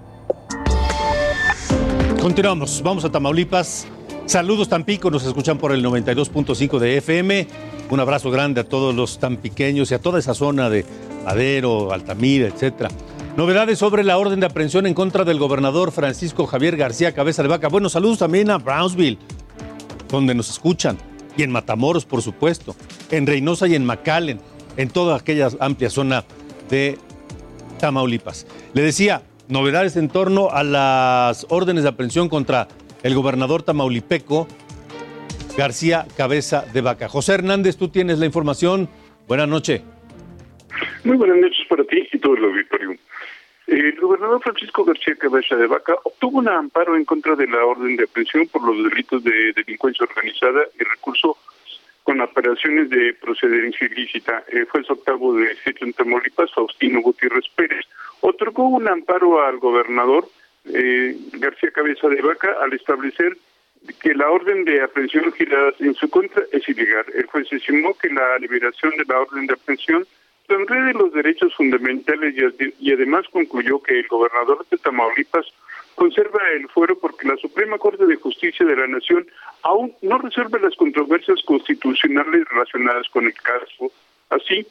[2.19, 3.85] Continuamos, vamos a Tamaulipas.
[4.25, 7.47] Saludos Tampico, nos escuchan por el 92.5 de FM.
[7.91, 10.83] Un abrazo grande a todos los tampiqueños y a toda esa zona de
[11.25, 12.89] Madero, Altamira, etcétera.
[13.37, 17.49] Novedades sobre la orden de aprehensión en contra del gobernador Francisco Javier García Cabeza de
[17.49, 17.67] Vaca.
[17.67, 19.19] Bueno, saludos también a Brownsville,
[20.09, 20.97] donde nos escuchan.
[21.37, 22.75] Y en Matamoros, por supuesto.
[23.11, 24.39] En Reynosa y en McAllen.
[24.75, 26.25] En toda aquella amplia zona
[26.67, 26.97] de
[27.85, 28.47] Tamaulipas.
[28.73, 32.67] Le decía, novedades en torno a las órdenes de aprehensión contra
[33.03, 34.47] el gobernador tamaulipeco
[35.55, 37.07] García Cabeza de Vaca.
[37.07, 38.89] José Hernández, tú tienes la información.
[39.27, 39.83] Buenas noches.
[41.03, 42.95] Muy buenas noches para ti y todo el auditorio.
[43.67, 47.97] El gobernador Francisco García Cabeza de Vaca obtuvo un amparo en contra de la orden
[47.97, 51.37] de aprehensión por los delitos de delincuencia organizada y recurso
[52.05, 54.43] con operaciones de procedencia ilícita.
[54.49, 57.83] El juez octavo de sitio en Tamaulipas, Faustino Gutiérrez Pérez,
[58.21, 60.27] otorgó un amparo al gobernador
[60.65, 63.35] eh, García Cabeza de Vaca al establecer
[64.01, 67.05] que la orden de aprehensión girada en su contra es ilegal.
[67.15, 70.05] El juez estimó que la liberación de la orden de aprehensión
[70.45, 72.35] transgrede los derechos fundamentales
[72.79, 75.47] y además concluyó que el gobernador de Tamaulipas
[75.95, 79.25] conserva el fuero porque la Suprema Corte de Justicia de la Nación
[79.63, 83.91] aún no resuelve las controversias constitucionales relacionadas con el caso.
[84.29, 84.65] Así,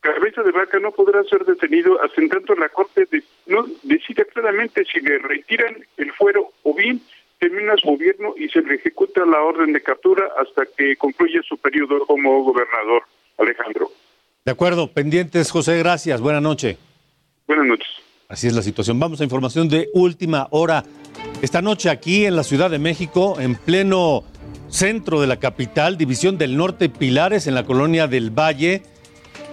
[0.00, 4.24] Cabeza de Vaca no podrá ser detenido hasta en tanto la Corte de- no decida
[4.24, 7.00] claramente si le retiran el fuero o bien
[7.38, 11.56] termina su gobierno y se le ejecuta la orden de captura hasta que concluya su
[11.58, 13.02] periodo como gobernador.
[13.38, 13.90] Alejandro.
[14.44, 16.20] De acuerdo, pendientes, José, gracias.
[16.20, 16.76] Buenas noches.
[17.46, 17.88] Buenas noches.
[18.30, 19.00] Así es la situación.
[19.00, 20.84] Vamos a información de última hora.
[21.42, 24.22] Esta noche aquí en la Ciudad de México, en pleno
[24.68, 28.84] centro de la capital, División del Norte, Pilares, en la colonia del Valle,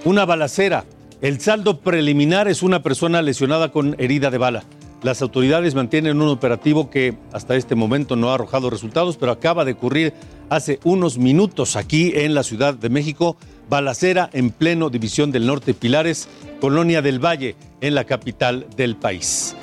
[0.05, 0.85] una balacera.
[1.21, 4.63] El saldo preliminar es una persona lesionada con herida de bala.
[5.01, 9.65] Las autoridades mantienen un operativo que hasta este momento no ha arrojado resultados, pero acaba
[9.65, 10.13] de ocurrir
[10.49, 13.37] hace unos minutos aquí en la Ciudad de México.
[13.69, 16.27] Balacera en pleno División del Norte Pilares,
[16.61, 19.55] Colonia del Valle, en la capital del país.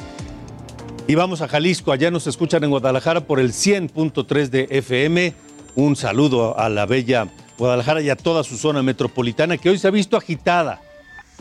[1.07, 5.35] Y vamos a Jalisco, allá nos escuchan en Guadalajara por el 100.3 de FM.
[5.75, 9.89] Un saludo a la bella Guadalajara y a toda su zona metropolitana que hoy se
[9.89, 10.81] ha visto agitada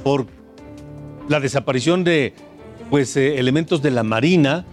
[0.04, 0.28] por
[1.30, 2.34] la desaparición de
[2.90, 4.66] pues, eh, elementos de la Marina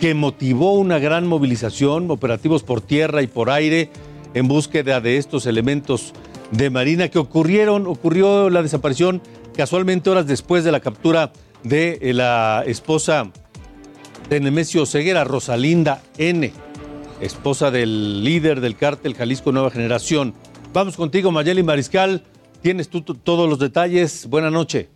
[0.00, 3.90] que motivó una gran movilización, operativos por tierra y por aire
[4.32, 6.14] en búsqueda de estos elementos
[6.50, 9.22] de Marina que ocurrieron, ocurrió la desaparición
[9.56, 11.32] casualmente horas después de la captura
[11.62, 13.30] de eh, la esposa
[14.28, 16.52] de Nemesio Ceguera, Rosalinda N.,
[17.20, 20.34] esposa del líder del cártel Jalisco Nueva Generación.
[20.72, 22.22] Vamos contigo, Mayeli Mariscal.
[22.62, 24.26] Tienes tú todos los detalles.
[24.26, 24.86] Buenas noches.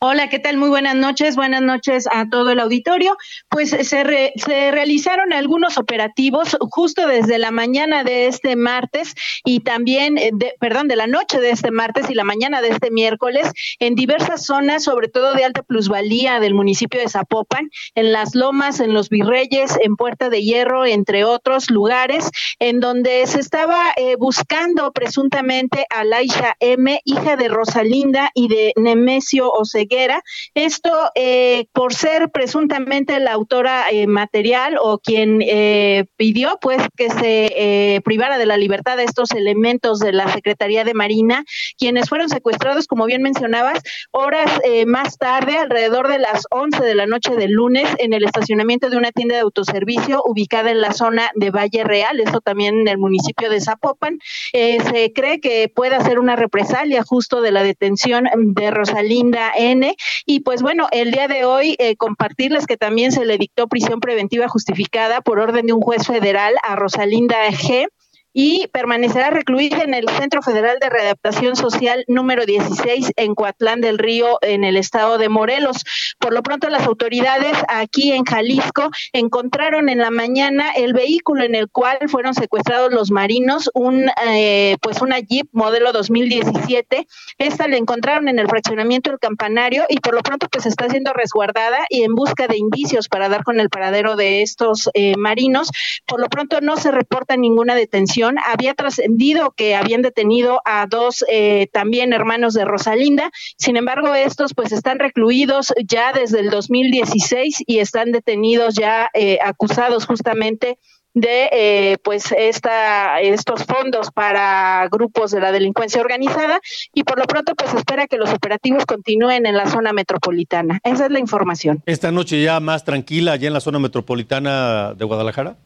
[0.00, 0.56] Hola, ¿qué tal?
[0.56, 1.36] Muy buenas noches.
[1.36, 3.16] Buenas noches a todo el auditorio.
[3.48, 9.14] Pues se, se realizaron algunos operativos justo desde la mañana de este martes
[9.44, 12.68] y también, eh, de, perdón, de la noche de este martes y la mañana de
[12.68, 18.12] este miércoles en diversas zonas, sobre todo de alta plusvalía del municipio de Zapopan, en
[18.12, 23.40] las lomas, en los virreyes, en Puerta de Hierro, entre otros lugares, en donde se
[23.40, 30.22] estaba eh, buscando presuntamente a Laisha M., hija de Rosalinda y de Nemesio ceguera.
[30.54, 37.10] Esto eh, por ser presuntamente la autora eh, material o quien eh, pidió pues que
[37.10, 41.44] se privara de la libertad de estos elementos de la Secretaría de Marina,
[41.78, 43.80] quienes fueron secuestrados, como bien mencionabas,
[44.10, 44.50] horas
[44.86, 48.96] más tarde, alrededor de las 11 de la noche del lunes, en el estacionamiento de
[48.96, 52.98] una tienda de autoservicio ubicada en la zona de Valle Real, esto también en el
[52.98, 54.18] municipio de Zapopan.
[54.52, 59.94] se cree que pueda ser una represalia justo de la detención de Rosalinda N.
[60.26, 64.00] Y pues bueno, el día de hoy eh, compartirles que también se le dictó prisión
[64.00, 67.88] preventiva justificada por orden de un juez federal a Rosalinda G
[68.32, 73.98] y permanecerá recluida en el Centro Federal de Readaptación Social número 16 en Coatlán del
[73.98, 75.84] Río, en el estado de Morelos.
[76.18, 81.54] Por lo pronto, las autoridades aquí en Jalisco encontraron en la mañana el vehículo en
[81.54, 87.06] el cual fueron secuestrados los marinos, un eh, pues una Jeep modelo 2017.
[87.38, 91.12] Esta la encontraron en el fraccionamiento del Campanario y por lo pronto pues está siendo
[91.12, 95.70] resguardada y en busca de indicios para dar con el paradero de estos eh, marinos.
[96.06, 101.24] Por lo pronto no se reporta ninguna detención había trascendido que habían detenido a dos
[101.28, 103.30] eh, también hermanos de Rosalinda.
[103.56, 109.38] Sin embargo, estos pues están recluidos ya desde el 2016 y están detenidos ya eh,
[109.42, 110.78] acusados justamente
[111.14, 116.60] de eh, pues esta estos fondos para grupos de la delincuencia organizada
[116.94, 120.80] y por lo pronto pues espera que los operativos continúen en la zona metropolitana.
[120.84, 121.82] Esa es la información.
[121.86, 125.56] Esta noche ya más tranquila allá en la zona metropolitana de Guadalajara.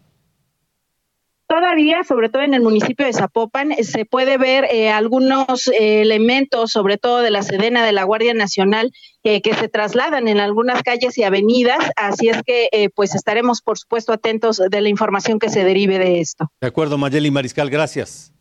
[1.46, 6.70] Todavía, sobre todo en el municipio de Zapopan, se puede ver eh, algunos eh, elementos,
[6.70, 8.92] sobre todo de la Sedena de la Guardia Nacional,
[9.24, 11.90] eh, que se trasladan en algunas calles y avenidas.
[11.96, 16.20] Así es que, pues, estaremos, por supuesto, atentos de la información que se derive de
[16.20, 16.50] esto.
[16.62, 18.32] De acuerdo, Mayeli Mariscal, gracias.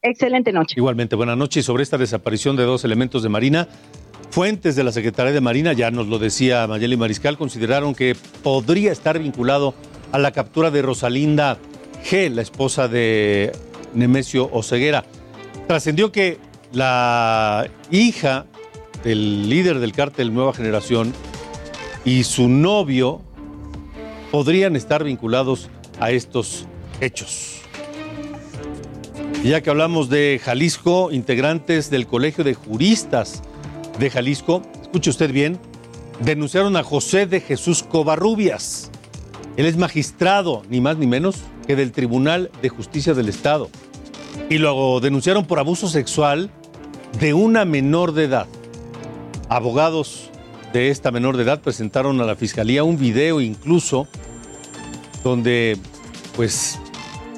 [0.00, 0.74] Excelente noche.
[0.76, 1.64] Igualmente, buenas noches.
[1.64, 3.68] Sobre esta desaparición de dos elementos de Marina,
[4.30, 8.92] fuentes de la Secretaría de Marina, ya nos lo decía Mayeli Mariscal, consideraron que podría
[8.92, 9.74] estar vinculado
[10.12, 11.58] a la captura de Rosalinda
[12.04, 13.52] G, la esposa de
[13.94, 15.04] Nemesio Oceguera.
[15.66, 16.38] Trascendió que
[16.72, 18.46] la hija
[19.04, 21.12] del líder del cártel Nueva Generación
[22.04, 23.22] y su novio
[24.30, 26.66] podrían estar vinculados a estos
[27.00, 27.56] hechos.
[29.42, 33.42] ya que hablamos de Jalisco, integrantes del Colegio de Juristas
[33.98, 35.58] de Jalisco, escuche usted bien,
[36.20, 38.90] denunciaron a José de Jesús Covarrubias.
[39.56, 41.36] Él es magistrado, ni más ni menos,
[41.76, 43.68] del Tribunal de Justicia del Estado
[44.48, 46.50] y luego denunciaron por abuso sexual
[47.18, 48.46] de una menor de edad.
[49.48, 50.30] Abogados
[50.72, 54.06] de esta menor de edad presentaron a la fiscalía un video incluso
[55.24, 55.76] donde
[56.36, 56.78] pues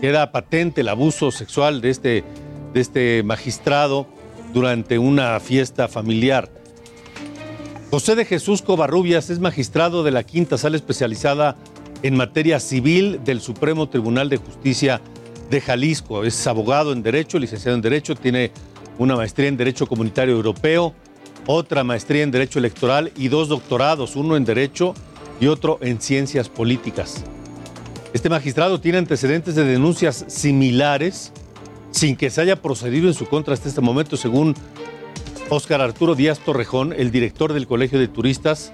[0.01, 2.25] queda patente el abuso sexual de este,
[2.75, 4.07] de este magistrado
[4.53, 6.51] durante una fiesta familiar.
[7.91, 11.57] José de Jesús Covarrubias es magistrado de la quinta sala especializada
[12.03, 15.01] en materia civil del Supremo Tribunal de Justicia
[15.51, 16.25] de Jalisco.
[16.25, 18.51] Es abogado en Derecho, licenciado en Derecho, tiene
[18.99, 20.95] una maestría en Derecho Comunitario Europeo,
[21.47, 24.95] otra maestría en Derecho Electoral y dos doctorados, uno en Derecho
[25.41, 27.25] y otro en Ciencias Políticas.
[28.13, 31.33] Este magistrado tiene antecedentes de denuncias similares
[31.91, 34.55] sin que se haya procedido en su contra hasta este momento, según
[35.49, 38.73] Óscar Arturo Díaz Torrejón, el director del Colegio de Turistas,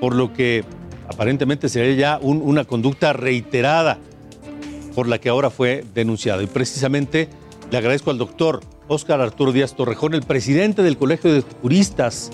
[0.00, 0.64] por lo que
[1.08, 3.98] aparentemente sería ya una conducta reiterada
[4.94, 6.42] por la que ahora fue denunciado.
[6.42, 7.28] Y precisamente
[7.70, 12.30] Le agradezco al doctor Óscar Arturo Díaz Torrejón, el presidente del Colegio de Juristas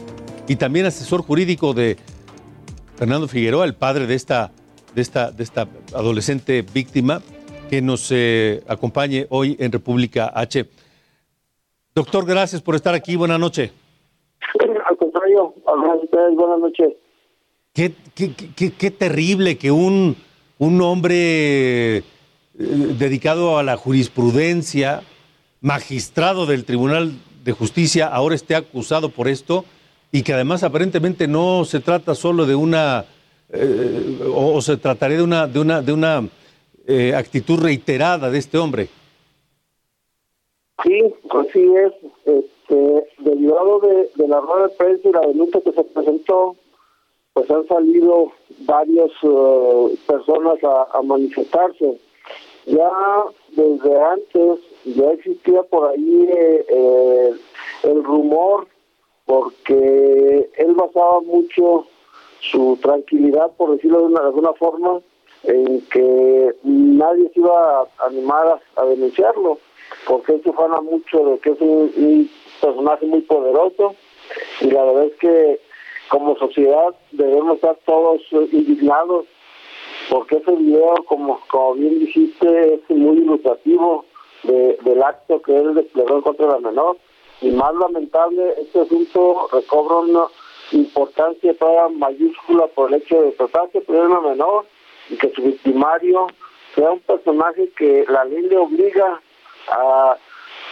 [0.47, 1.97] y también asesor jurídico de
[2.95, 4.53] Fernando Figueroa, el padre de esta,
[4.95, 7.21] de esta, de esta adolescente víctima,
[7.69, 10.67] que nos eh, acompañe hoy en República H.
[11.97, 13.17] Doctor, gracias por estar aquí.
[13.17, 13.73] Buenas noches.
[14.87, 15.53] Al contrario,
[16.37, 16.95] buenas noches.
[17.75, 20.15] Qué, qué, qué, qué terrible que un,
[20.59, 22.03] un hombre eh,
[22.57, 25.03] dedicado a la jurisprudencia,
[25.61, 27.15] magistrado del Tribunal
[27.45, 29.65] de Justicia, ahora esté acusado por esto
[30.13, 33.07] y que además aparentemente no se trata solo de una
[33.51, 36.29] eh, o, se trataría de una de una de una
[36.87, 38.89] eh, actitud reiterada de este hombre.
[40.85, 41.01] Sí,
[41.31, 41.93] así es.
[42.25, 46.57] Este, derivado de, de la rueda de prensa y la denuncia que se presentó,
[47.35, 51.99] pues han salido varias eh, personas a, manifestarse.
[52.67, 52.91] Ya
[53.51, 57.33] desde antes ya existía por ahí eh,
[57.83, 58.67] el rumor
[59.27, 61.87] porque él basaba mucho
[62.41, 65.01] su tranquilidad, por decirlo de, alguna forma,
[65.43, 69.59] en que nadie se iba a animar a, denunciarlo,
[70.07, 72.31] porque él se fana mucho de que es un
[72.61, 73.95] personaje muy poderoso
[74.61, 75.61] y la verdad es que
[76.09, 78.21] como sociedad debemos estar todos
[78.53, 79.27] indignados
[80.11, 84.05] porque ese video, como, como bien dijiste, es muy ilustrativo
[84.43, 86.99] del acto que él desplegó en contra de la menor.
[87.41, 90.25] Y más lamentable, este asunto recobra una
[90.73, 94.67] importancia toda mayúscula por el hecho de tratarse de una menor
[95.09, 96.27] y que su victimario
[96.75, 99.21] sea un personaje que la ley le obliga
[99.69, 100.17] a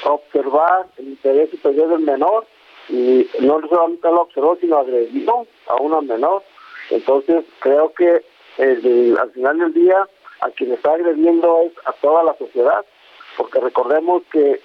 [0.05, 2.47] observar el interés superior del menor
[2.89, 6.43] y no solamente lo observó, sino agredió a una menor.
[6.91, 8.22] Entonces, creo que
[8.59, 10.09] al final del día,
[10.41, 12.85] a quien está agrediendo es a toda la sociedad,
[13.37, 14.61] porque recordemos que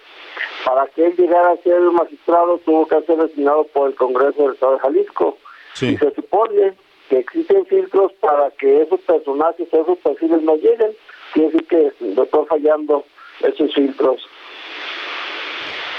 [0.65, 4.53] para que él llegara a ser magistrado tuvo que ser designado por el Congreso del
[4.53, 5.37] Estado de Jalisco.
[5.81, 6.73] Y se supone
[7.09, 10.91] que existen filtros para que esos personajes, esos perfiles no lleguen.
[11.33, 13.05] Quiere decir que no están fallando
[13.41, 14.27] esos filtros.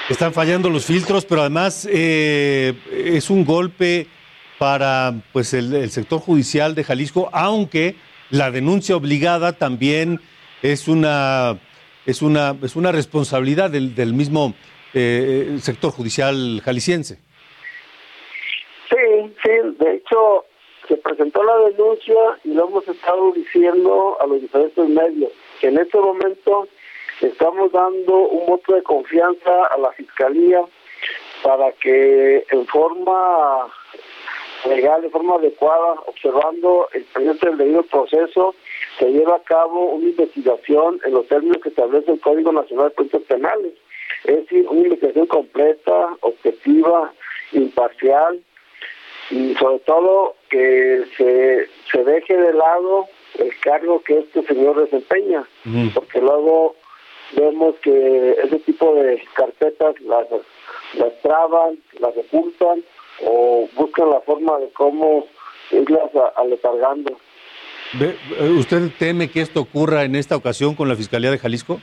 [0.09, 4.07] Están fallando los filtros, pero además eh, es un golpe
[4.59, 7.95] para pues el, sector judicial de Jalisco, aunque
[8.31, 10.19] la denuncia obligada también
[10.63, 11.59] es una
[12.07, 14.55] es una es una responsabilidad del, del mismo
[14.95, 17.19] eh, sector judicial jalisciense.
[18.89, 20.47] Sí, sí, de hecho
[20.89, 25.79] se presentó la denuncia y lo hemos estado diciendo a los diferentes medios que en
[25.79, 26.67] este momento
[27.21, 30.63] Estamos dando un voto de confianza a la Fiscalía
[31.43, 33.67] para que en forma
[34.67, 38.55] legal, de forma adecuada, observando el presidente del debido proceso,
[38.99, 42.95] se lleve a cabo una investigación en los términos que establece el Código Nacional de
[42.95, 43.73] Puntos Penales.
[44.25, 47.13] Es decir, una investigación completa, objetiva,
[47.53, 48.41] imparcial
[49.31, 53.07] y sobre todo que se, se deje de lado
[53.39, 55.47] el cargo que este señor desempeña,
[55.95, 56.75] porque luego
[57.33, 60.27] vemos que ese tipo de carpetas las,
[60.95, 62.83] las traban, las ocultan
[63.25, 65.27] o buscan la forma de cómo
[65.71, 67.17] irlas aletargando.
[68.59, 71.81] ¿Usted teme que esto ocurra en esta ocasión con la Fiscalía de Jalisco?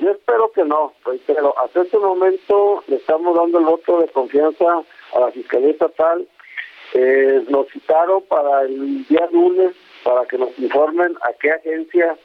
[0.00, 0.92] Yo espero que no,
[1.26, 4.82] pero hasta este momento le estamos dando el voto de confianza
[5.14, 6.28] a la Fiscalía Estatal.
[6.92, 12.16] Eh, nos citaron para el día lunes para que nos informen a qué agencia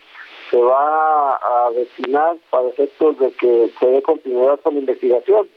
[0.54, 5.50] se va a destinar para efectos de que se dé continuidad con la investigación.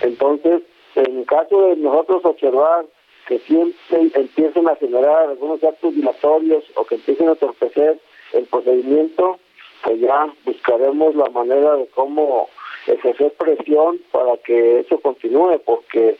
[0.00, 0.62] Entonces,
[0.96, 2.84] en caso de nosotros observar
[3.28, 8.00] que siempre empiecen a generar algunos actos dilatorios o que empiecen a torpecer
[8.32, 9.38] el procedimiento,
[9.84, 12.48] pues ya buscaremos la manera de cómo
[12.88, 16.16] ejercer presión para que eso continúe, porque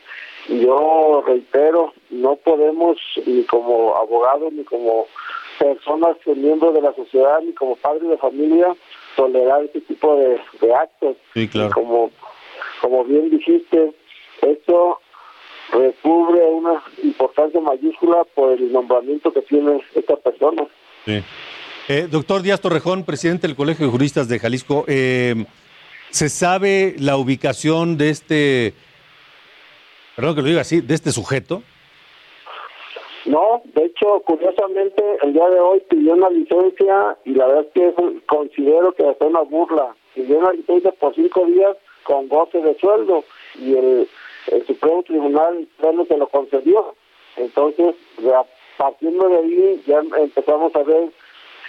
[0.47, 5.07] yo reitero, no podemos ni como abogados ni como
[5.63, 8.75] personas miembros de la sociedad ni como padres de familia
[9.15, 11.15] tolerar este tipo de, actos.
[11.33, 11.71] Sí, claro.
[11.73, 12.11] como,
[12.81, 13.93] como bien dijiste,
[14.41, 14.99] esto
[15.71, 20.67] recubre una importancia mayúscula por el nombramiento que tiene esta persona.
[21.05, 21.23] Sí.
[21.87, 25.45] Eh, doctor Díaz Torrejón, presidente del Colegio de Juristas de Jalisco, eh,
[26.09, 28.73] ¿se sabe la ubicación de este,
[30.15, 31.63] perdón que lo diga así, de este sujeto?
[33.25, 37.95] No, de hecho, curiosamente, el día de hoy pidió una licencia y la verdad es
[37.95, 39.95] que considero que fue una burla.
[40.13, 43.23] Pidió una licencia por cinco días con goce de sueldo
[43.55, 44.09] y el,
[44.67, 46.95] Supremo Tribunal no se lo concedió.
[47.37, 48.43] Entonces, ya,
[48.77, 51.09] partiendo de ahí, ya empezamos a ver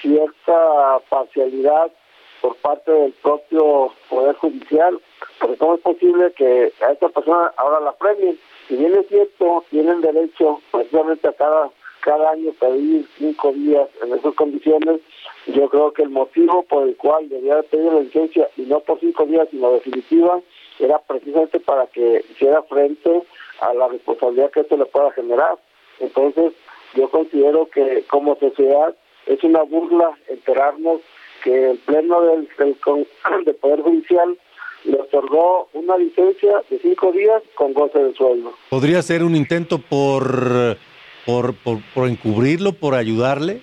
[0.03, 1.93] cierta parcialidad
[2.41, 5.01] por parte del propio Poder Judicial,
[5.39, 8.39] porque cómo es posible que a esta persona ahora la premien.
[8.69, 14.15] Si bien es cierto, tienen derecho precisamente a cada, cada año pedir cinco días en
[14.15, 15.01] esas condiciones,
[15.47, 19.01] yo creo que el motivo por el cual debía pedir la licencia, y no por
[19.01, 20.41] cinco días, sino definitiva,
[20.79, 23.23] era precisamente para que hiciera frente
[23.61, 25.59] a la responsabilidad que esto le pueda generar.
[26.01, 26.53] Entonces,
[26.95, 28.95] yo considero que como sociedad
[29.27, 31.01] es una burla enterarnos
[31.43, 32.77] que el Pleno del, del,
[33.61, 34.39] Poder Judicial
[34.85, 38.53] le otorgó una licencia de cinco días con goce de sueldo.
[38.71, 40.77] ¿Podría ser un intento por,
[41.27, 43.61] por, por, por encubrirlo, por ayudarle?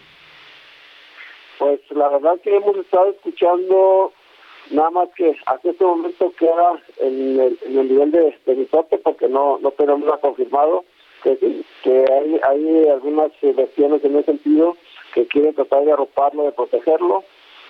[1.60, 4.12] Pues la verdad que hemos estado escuchando
[4.72, 9.28] nada más que hasta este momento queda en el, en el nivel de, de porque
[9.28, 10.86] no, no tenemos nada confirmado
[11.24, 14.76] que sí, que hay, hay algunas versiones en ese sentido
[15.14, 17.24] que quieren tratar de arroparlo, de protegerlo.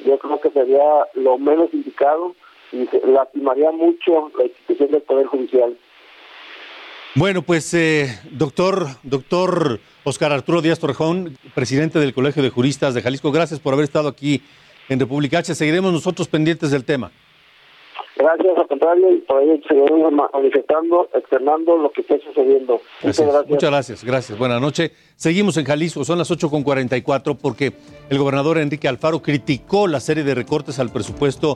[0.05, 2.33] Yo creo que sería lo menos indicado
[2.71, 5.77] y lastimaría mucho la institución del Poder Judicial.
[7.15, 13.01] Bueno, pues eh, doctor, doctor Oscar Arturo Díaz Torrejón, presidente del Colegio de Juristas de
[13.01, 14.41] Jalisco, gracias por haber estado aquí
[14.87, 15.53] en República H.
[15.53, 17.11] Seguiremos nosotros pendientes del tema.
[18.15, 22.79] Gracias, al contrario, y por ahí seguiremos manifestando, externando lo que está sucediendo.
[23.01, 23.49] Muchas gracias.
[23.49, 24.37] Muchas gracias, gracias.
[24.37, 24.91] Buenas noches.
[25.15, 27.73] Seguimos en Jalisco, son las 8.44 porque
[28.09, 31.55] el gobernador Enrique Alfaro criticó la serie de recortes al presupuesto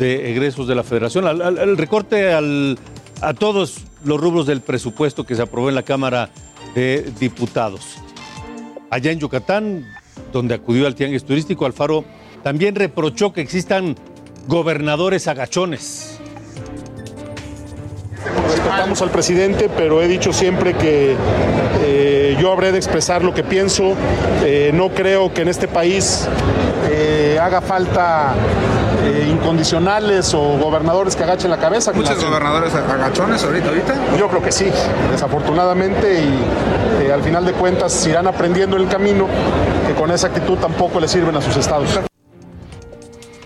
[0.00, 2.78] de egresos de la federación, al, recorte al,
[3.20, 6.30] a todos los rubros del presupuesto que se aprobó en la Cámara
[6.74, 7.98] de Diputados.
[8.88, 9.86] Allá en Yucatán,
[10.32, 12.04] donde acudió al tianguis turístico, Alfaro
[12.42, 13.94] también reprochó que existan
[14.48, 16.18] gobernadores agachones.
[18.46, 21.14] Respetamos al presidente, pero he dicho siempre que
[21.82, 23.94] eh, yo habré de expresar lo que pienso.
[24.44, 26.26] Eh, no creo que en este país
[26.90, 28.34] eh, haga falta
[29.30, 31.92] incondicionales o gobernadores que agachen la cabeza.
[31.92, 33.94] ¿Muchos gobernadores agachones ahorita, ahorita?
[34.18, 34.66] Yo creo que sí,
[35.10, 36.22] desafortunadamente,
[37.06, 39.26] y al final de cuentas irán aprendiendo el camino
[39.86, 42.00] que con esa actitud tampoco le sirven a sus estados.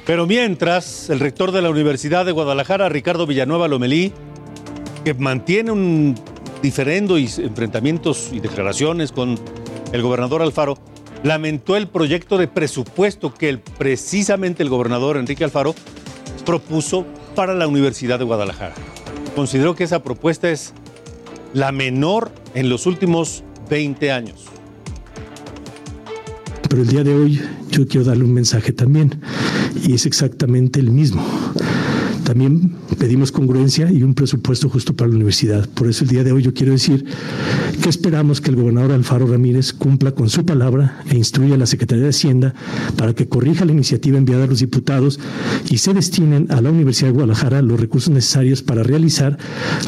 [0.06, 4.12] Pero mientras, el rector de la Universidad de Guadalajara, Ricardo Villanueva Lomelí,
[5.04, 6.14] que mantiene un
[6.62, 9.38] diferendo y enfrentamientos y declaraciones con
[9.92, 10.76] el gobernador Alfaro,
[11.24, 15.74] lamentó el proyecto de presupuesto que precisamente el gobernador Enrique Alfaro
[16.44, 18.74] propuso para la Universidad de Guadalajara.
[19.34, 20.74] Consideró que esa propuesta es
[21.54, 24.44] la menor en los últimos 20 años.
[26.68, 29.20] Pero el día de hoy yo quiero darle un mensaje también
[29.82, 31.24] y es exactamente el mismo.
[32.24, 35.68] También pedimos congruencia y un presupuesto justo para la universidad.
[35.68, 37.04] Por eso el día de hoy yo quiero decir
[37.82, 41.66] que esperamos que el gobernador Alfaro Ramírez cumpla con su palabra e instruya a la
[41.66, 42.54] Secretaría de Hacienda
[42.96, 45.20] para que corrija la iniciativa enviada a los diputados
[45.68, 49.38] y se destinen a la Universidad de Guadalajara los recursos necesarios para realizar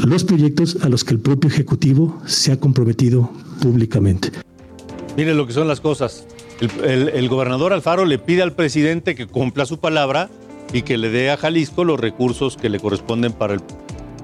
[0.07, 3.31] los proyectos a los que el propio Ejecutivo se ha comprometido
[3.63, 4.31] públicamente.
[5.17, 6.27] Miren lo que son las cosas.
[6.61, 10.31] El, gobernador Alfaro le pide al presidente que cumpla su palabra
[10.73, 13.61] y que le dé a Jalisco los recursos que le corresponden para, el,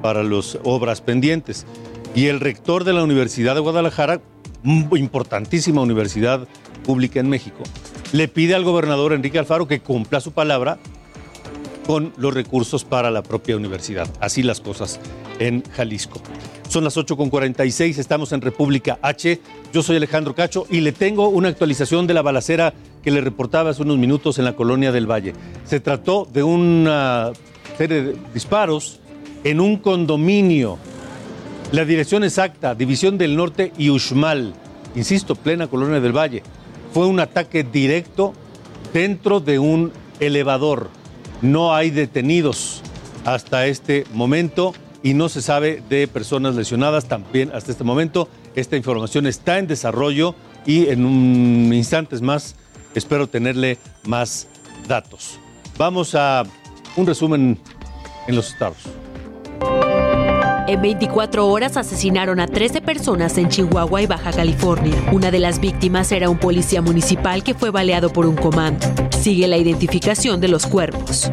[0.01, 1.67] para las obras pendientes.
[2.15, 4.21] Y el rector de la Universidad de Guadalajara,
[4.65, 6.47] importantísima universidad
[6.85, 7.63] pública en México,
[8.13, 10.79] le pide al gobernador Enrique Alfaro que cumpla su palabra
[11.87, 14.09] con los recursos para la propia universidad.
[14.21, 15.01] Así las cosas
[15.39, 16.21] en Jalisco.
[16.69, 19.41] Son las 8.46, estamos en República H.
[19.73, 22.73] Yo soy Alejandro Cacho y le tengo una actualización de la balacera
[23.03, 25.35] que le reportaba hace unos minutos en la colonia del Valle.
[25.65, 27.33] Se trató de una
[27.77, 29.01] serie de disparos
[29.45, 30.79] en un condominio.
[31.73, 34.55] La dirección exacta, División del Norte y Uxmal,
[34.95, 36.43] insisto, plena colonia del Valle.
[36.93, 38.35] Fue un ataque directo
[38.93, 40.91] dentro de un elevador.
[41.43, 42.83] No hay detenidos
[43.25, 48.29] hasta este momento y no se sabe de personas lesionadas también hasta este momento.
[48.55, 50.35] Esta información está en desarrollo
[50.65, 52.55] y en un instantes más
[52.95, 54.47] espero tenerle más
[54.87, 55.39] datos.
[55.77, 56.45] Vamos a
[56.97, 57.59] un resumen
[58.29, 58.79] en los estados.
[60.73, 64.95] En 24 horas asesinaron a 13 personas en Chihuahua y Baja California.
[65.13, 68.87] Una de las víctimas era un policía municipal que fue baleado por un comando.
[69.11, 71.31] Sigue la identificación de los cuerpos.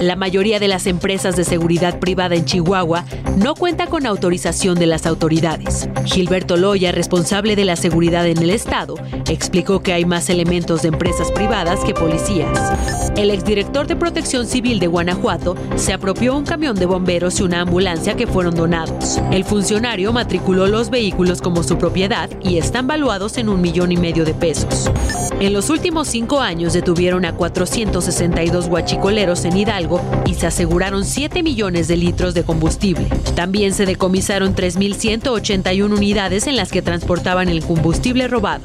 [0.00, 3.04] La mayoría de las empresas de seguridad privada en Chihuahua
[3.36, 5.88] no cuenta con autorización de las autoridades.
[6.04, 8.94] Gilberto Loya, responsable de la seguridad en el estado,
[9.28, 13.05] explicó que hay más elementos de empresas privadas que policías.
[13.16, 17.62] El exdirector de Protección Civil de Guanajuato se apropió un camión de bomberos y una
[17.62, 18.96] ambulancia que fueron donados
[19.30, 23.96] el funcionario matriculó los vehículos como su propiedad y están valuados en un millón y
[23.96, 24.90] medio de pesos.
[25.38, 31.42] En los últimos cinco años detuvieron a 462 guachicoleros en Hidalgo y se aseguraron 7
[31.42, 33.06] millones de litros de combustible.
[33.34, 38.62] También se decomisaron 3.181 unidades en las que transportaban el combustible robado.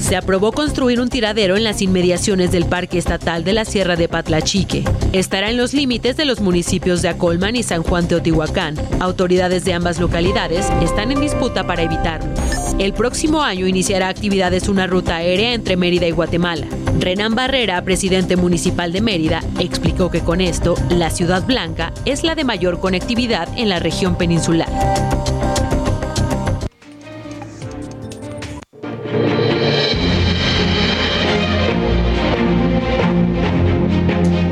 [0.00, 4.08] Se aprobó construir un tiradero en las inmediaciones del Parque Estatal de la Sierra de
[4.08, 4.84] Patlachique.
[5.12, 8.76] Estará en los límites de los municipios de Acolman y San Juan Teotihuacán.
[9.00, 12.32] Autoridades de ambas localidades están en disputa para evitarlo.
[12.78, 16.66] El próximo año iniciará actividades una ruta aérea entre Mérida y Guatemala.
[17.00, 22.34] Renan Barrera, presidente municipal de Mérida, explicó que con esto la Ciudad Blanca es la
[22.34, 24.68] de mayor conectividad en la región peninsular.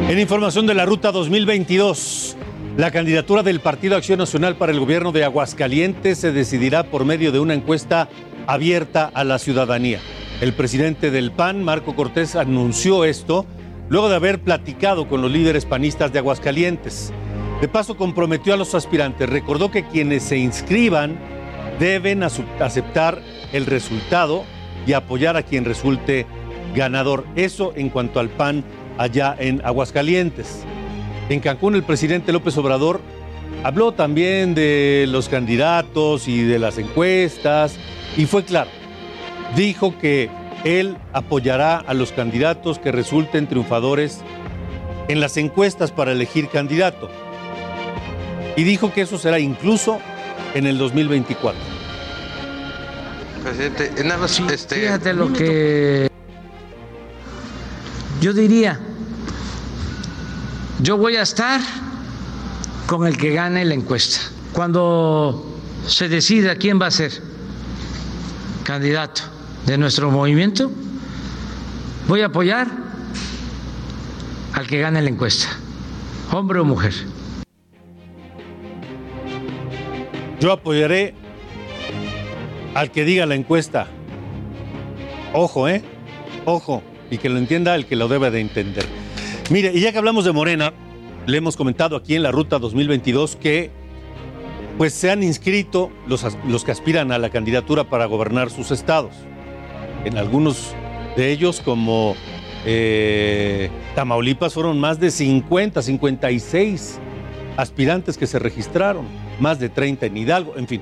[0.08, 2.23] En información de la Ruta 2022,
[2.76, 7.30] la candidatura del Partido Acción Nacional para el gobierno de Aguascalientes se decidirá por medio
[7.30, 8.08] de una encuesta
[8.48, 10.00] abierta a la ciudadanía.
[10.40, 13.46] El presidente del PAN, Marco Cortés, anunció esto
[13.88, 17.12] luego de haber platicado con los líderes panistas de Aguascalientes.
[17.60, 21.16] De paso, comprometió a los aspirantes, recordó que quienes se inscriban
[21.78, 23.20] deben aceptar
[23.52, 24.44] el resultado
[24.84, 26.26] y apoyar a quien resulte
[26.74, 27.24] ganador.
[27.36, 28.64] Eso en cuanto al PAN
[28.98, 30.64] allá en Aguascalientes.
[31.28, 33.00] En Cancún el presidente López Obrador
[33.62, 37.76] habló también de los candidatos y de las encuestas
[38.16, 38.70] y fue claro.
[39.56, 40.28] Dijo que
[40.64, 44.20] él apoyará a los candidatos que resulten triunfadores
[45.08, 47.10] en las encuestas para elegir candidato.
[48.56, 49.98] Y dijo que eso será incluso
[50.54, 51.60] en el 2024.
[53.42, 53.92] Presidente,
[54.50, 56.08] este, fíjate lo que
[58.20, 58.80] yo diría,
[60.84, 61.62] yo voy a estar
[62.86, 64.20] con el que gane la encuesta.
[64.52, 67.10] Cuando se decida quién va a ser
[68.64, 69.22] candidato
[69.64, 70.70] de nuestro movimiento,
[72.06, 72.68] voy a apoyar
[74.52, 75.48] al que gane la encuesta,
[76.30, 76.92] hombre o mujer.
[80.38, 81.14] Yo apoyaré
[82.74, 83.86] al que diga la encuesta.
[85.32, 85.82] Ojo, ¿eh?
[86.44, 89.03] Ojo y que lo entienda el que lo debe de entender.
[89.50, 90.72] Mire, y ya que hablamos de Morena,
[91.26, 93.70] le hemos comentado aquí en la Ruta 2022 que
[94.78, 99.12] pues se han inscrito los, los que aspiran a la candidatura para gobernar sus estados.
[100.06, 100.74] En algunos
[101.16, 102.16] de ellos, como
[102.64, 106.98] eh, Tamaulipas, fueron más de 50, 56
[107.58, 109.06] aspirantes que se registraron,
[109.40, 110.80] más de 30 en Hidalgo, en fin.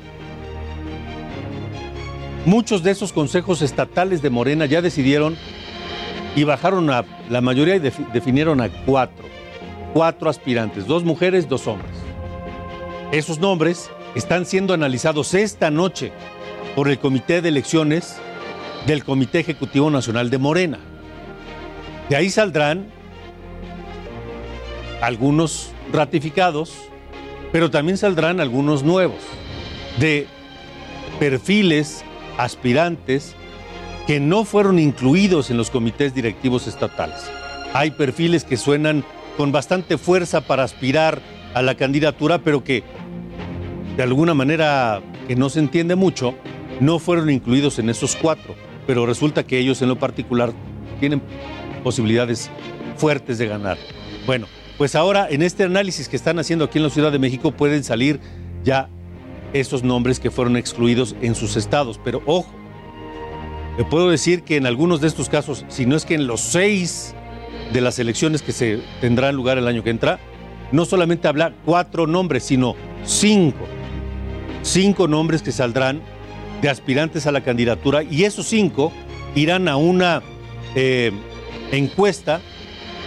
[2.47, 5.37] Muchos de esos consejos estatales de Morena ya decidieron
[6.35, 9.24] y bajaron a la mayoría y definieron a cuatro.
[9.93, 11.93] Cuatro aspirantes, dos mujeres, dos hombres.
[13.12, 16.12] Esos nombres están siendo analizados esta noche
[16.74, 18.16] por el Comité de Elecciones
[18.87, 20.78] del Comité Ejecutivo Nacional de Morena.
[22.09, 22.87] De ahí saldrán
[25.03, 26.74] algunos ratificados,
[27.53, 29.20] pero también saldrán algunos nuevos,
[29.99, 30.26] de
[31.18, 32.05] perfiles
[32.39, 33.37] aspirantes
[34.07, 37.30] que no fueron incluidos en los comités directivos estatales.
[37.72, 39.05] Hay perfiles que suenan
[39.36, 41.20] con bastante fuerza para aspirar
[41.55, 42.82] a la candidatura, pero que
[43.96, 46.34] de alguna manera que no se entiende mucho,
[46.80, 48.55] no fueron incluidos en esos cuatro.
[48.86, 50.53] Pero resulta que ellos en lo particular
[50.98, 51.22] tienen
[51.84, 52.50] posibilidades
[52.96, 53.78] fuertes de ganar.
[54.26, 54.46] Bueno,
[54.78, 57.84] pues ahora en este análisis que están haciendo aquí en la Ciudad de México pueden
[57.84, 58.20] salir
[58.64, 58.88] ya
[59.53, 62.00] esos nombres que fueron excluidos en sus estados.
[62.03, 62.53] Pero ojo,
[63.77, 66.41] le puedo decir que en algunos de estos casos, si no es que en los
[66.41, 67.14] seis
[67.73, 70.20] de las elecciones que se tendrán lugar el año que entra,
[70.73, 73.66] no solamente habla cuatro nombres, sino cinco.
[74.62, 76.03] Cinco nombres que saldrán
[76.61, 78.93] de aspirantes a la candidatura y esos cinco
[79.35, 80.23] irán a una
[80.75, 81.12] eh,
[81.73, 82.41] encuesta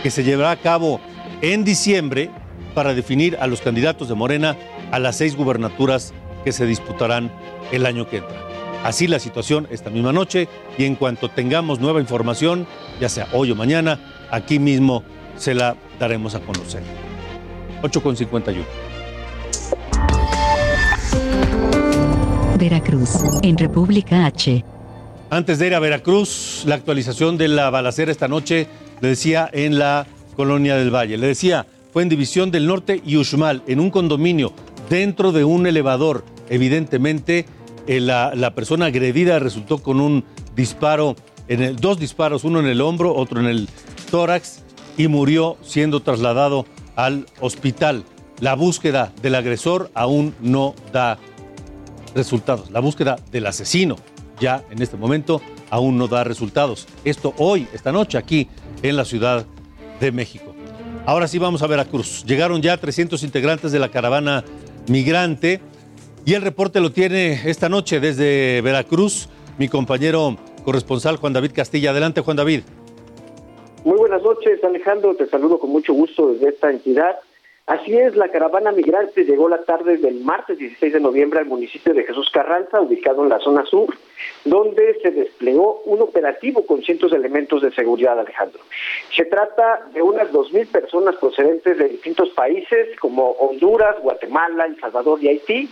[0.04, 1.00] que se llevará a cabo
[1.42, 2.30] en diciembre
[2.74, 4.58] para definir a los candidatos de Morena
[4.92, 6.14] a las seis gubernaturas
[6.44, 7.32] que se disputarán
[7.72, 8.55] el año que entra.
[8.86, 12.68] Así la situación esta misma noche y en cuanto tengamos nueva información,
[13.02, 15.02] ya sea hoy o mañana, aquí mismo
[15.38, 16.84] se la daremos a conocer.
[17.82, 18.64] 8.51.
[22.60, 24.64] Veracruz, en República H.
[25.32, 28.68] Antes de ir a Veracruz, la actualización de la balacera esta noche,
[29.02, 30.06] le decía en la
[30.36, 34.54] colonia del Valle, le decía, fue en División del Norte y Uxmal, en un condominio,
[34.92, 36.24] dentro de un elevador.
[36.50, 37.48] Evidentemente,
[37.88, 40.24] eh, la, persona agredida resultó con un
[40.56, 41.16] disparo,
[41.48, 43.70] en el, dos disparos, uno en el hombro, otro en el
[44.10, 44.64] tórax,
[44.98, 46.66] y murió siendo trasladado
[46.96, 48.04] al hospital.
[48.40, 51.18] La búsqueda del agresor aún no da
[52.14, 52.72] resultados.
[52.72, 53.98] La búsqueda del asesino
[54.40, 56.88] ya en este momento aún no da resultados.
[57.04, 58.48] Esto hoy, esta noche, aquí
[58.82, 59.46] en la Ciudad
[60.00, 60.54] de México.
[61.06, 62.24] Ahora sí vamos a Veracruz.
[62.26, 64.44] Llegaron ya 300 integrantes de la caravana
[64.88, 65.62] migrante
[66.26, 71.92] y el reporte lo tiene esta noche desde Veracruz mi compañero corresponsal Juan David Castilla.
[71.92, 72.62] Adelante, Juan David.
[73.84, 75.16] Muy buenas noches, Alejandro.
[75.16, 77.16] Te saludo con mucho gusto desde esta entidad.
[77.68, 81.96] Así es, la caravana migrante llegó la tarde del martes 16 de noviembre al municipio
[81.96, 83.88] de Jesús Carranza, ubicado en la zona sur,
[84.44, 88.60] donde se desplegó un operativo con cientos de elementos de seguridad, Alejandro.
[89.16, 95.24] Se trata de unas 2.000 personas procedentes de distintos países como Honduras, Guatemala, El Salvador
[95.24, 95.68] y Haití,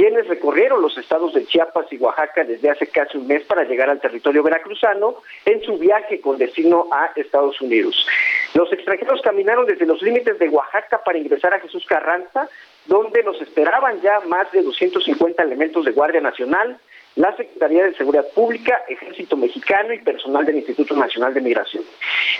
[0.00, 3.90] quienes recorrieron los estados de Chiapas y Oaxaca desde hace casi un mes para llegar
[3.90, 8.06] al territorio veracruzano en su viaje con destino a Estados Unidos.
[8.54, 12.48] Los extranjeros caminaron desde los límites de Oaxaca para ingresar a Jesús Carranza,
[12.86, 16.78] donde los esperaban ya más de 250 elementos de Guardia Nacional,
[17.16, 21.84] la Secretaría de Seguridad Pública, Ejército Mexicano y personal del Instituto Nacional de Migración.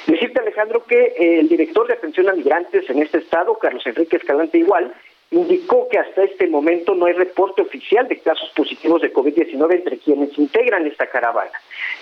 [0.07, 4.57] Decirte, Alejandro, que el director de atención a migrantes en este estado, Carlos Enrique Escalante
[4.57, 4.95] Igual,
[5.31, 9.99] indicó que hasta este momento no hay reporte oficial de casos positivos de COVID-19 entre
[9.99, 11.53] quienes integran esta caravana.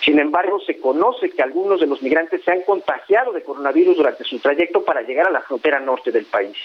[0.03, 4.25] Sin embargo, se conoce que algunos de los migrantes se han contagiado de coronavirus durante
[4.25, 6.57] su trayecto para llegar a la frontera norte del país.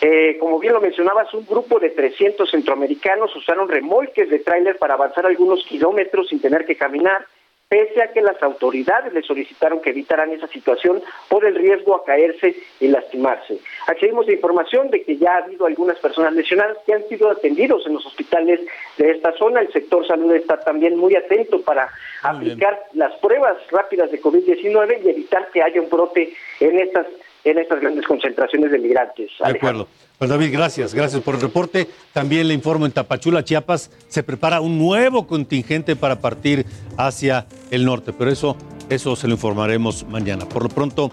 [0.00, 4.94] Eh, como bien lo mencionabas, un grupo de 300 centroamericanos usaron remolques de tráiler para
[4.94, 7.26] avanzar algunos kilómetros sin tener que caminar
[7.68, 12.04] pese a que las autoridades le solicitaron que evitaran esa situación por el riesgo a
[12.04, 13.58] caerse y lastimarse.
[13.86, 17.86] Accedimos a información de que ya ha habido algunas personas lesionadas que han sido atendidos
[17.86, 18.60] en los hospitales
[18.96, 19.60] de esta zona.
[19.60, 21.90] El sector salud está también muy atento para
[22.22, 27.06] aplicar las pruebas rápidas de COVID-19 y evitar que haya un brote en estas
[27.44, 29.30] en estas grandes concentraciones de migrantes.
[29.38, 29.88] De acuerdo.
[30.18, 31.88] Pues David, gracias, gracias por el reporte.
[32.12, 36.66] También le informo, en Tapachula, Chiapas, se prepara un nuevo contingente para partir
[36.96, 38.56] hacia el norte, pero eso,
[38.90, 40.48] eso se lo informaremos mañana.
[40.48, 41.12] Por lo pronto,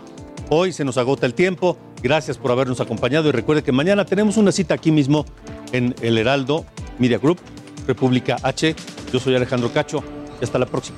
[0.50, 1.78] hoy se nos agota el tiempo.
[2.02, 5.26] Gracias por habernos acompañado y recuerde que mañana tenemos una cita aquí mismo
[5.72, 6.66] en el Heraldo
[6.98, 7.38] Media Group,
[7.86, 8.76] República H.
[9.14, 10.04] Yo soy Alejandro Cacho
[10.42, 10.98] y hasta la próxima.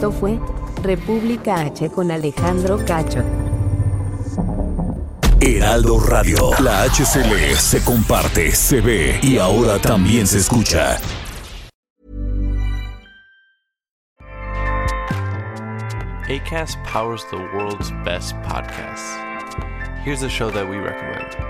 [0.00, 0.40] Esto fue
[0.82, 3.22] República H con Alejandro Cacho.
[5.42, 10.96] Heraldo Radio, la HCL se comparte, se ve y ahora también se escucha.
[16.30, 19.18] ACAST powers the world's best podcasts.
[20.02, 21.49] Here's a show that we recommend.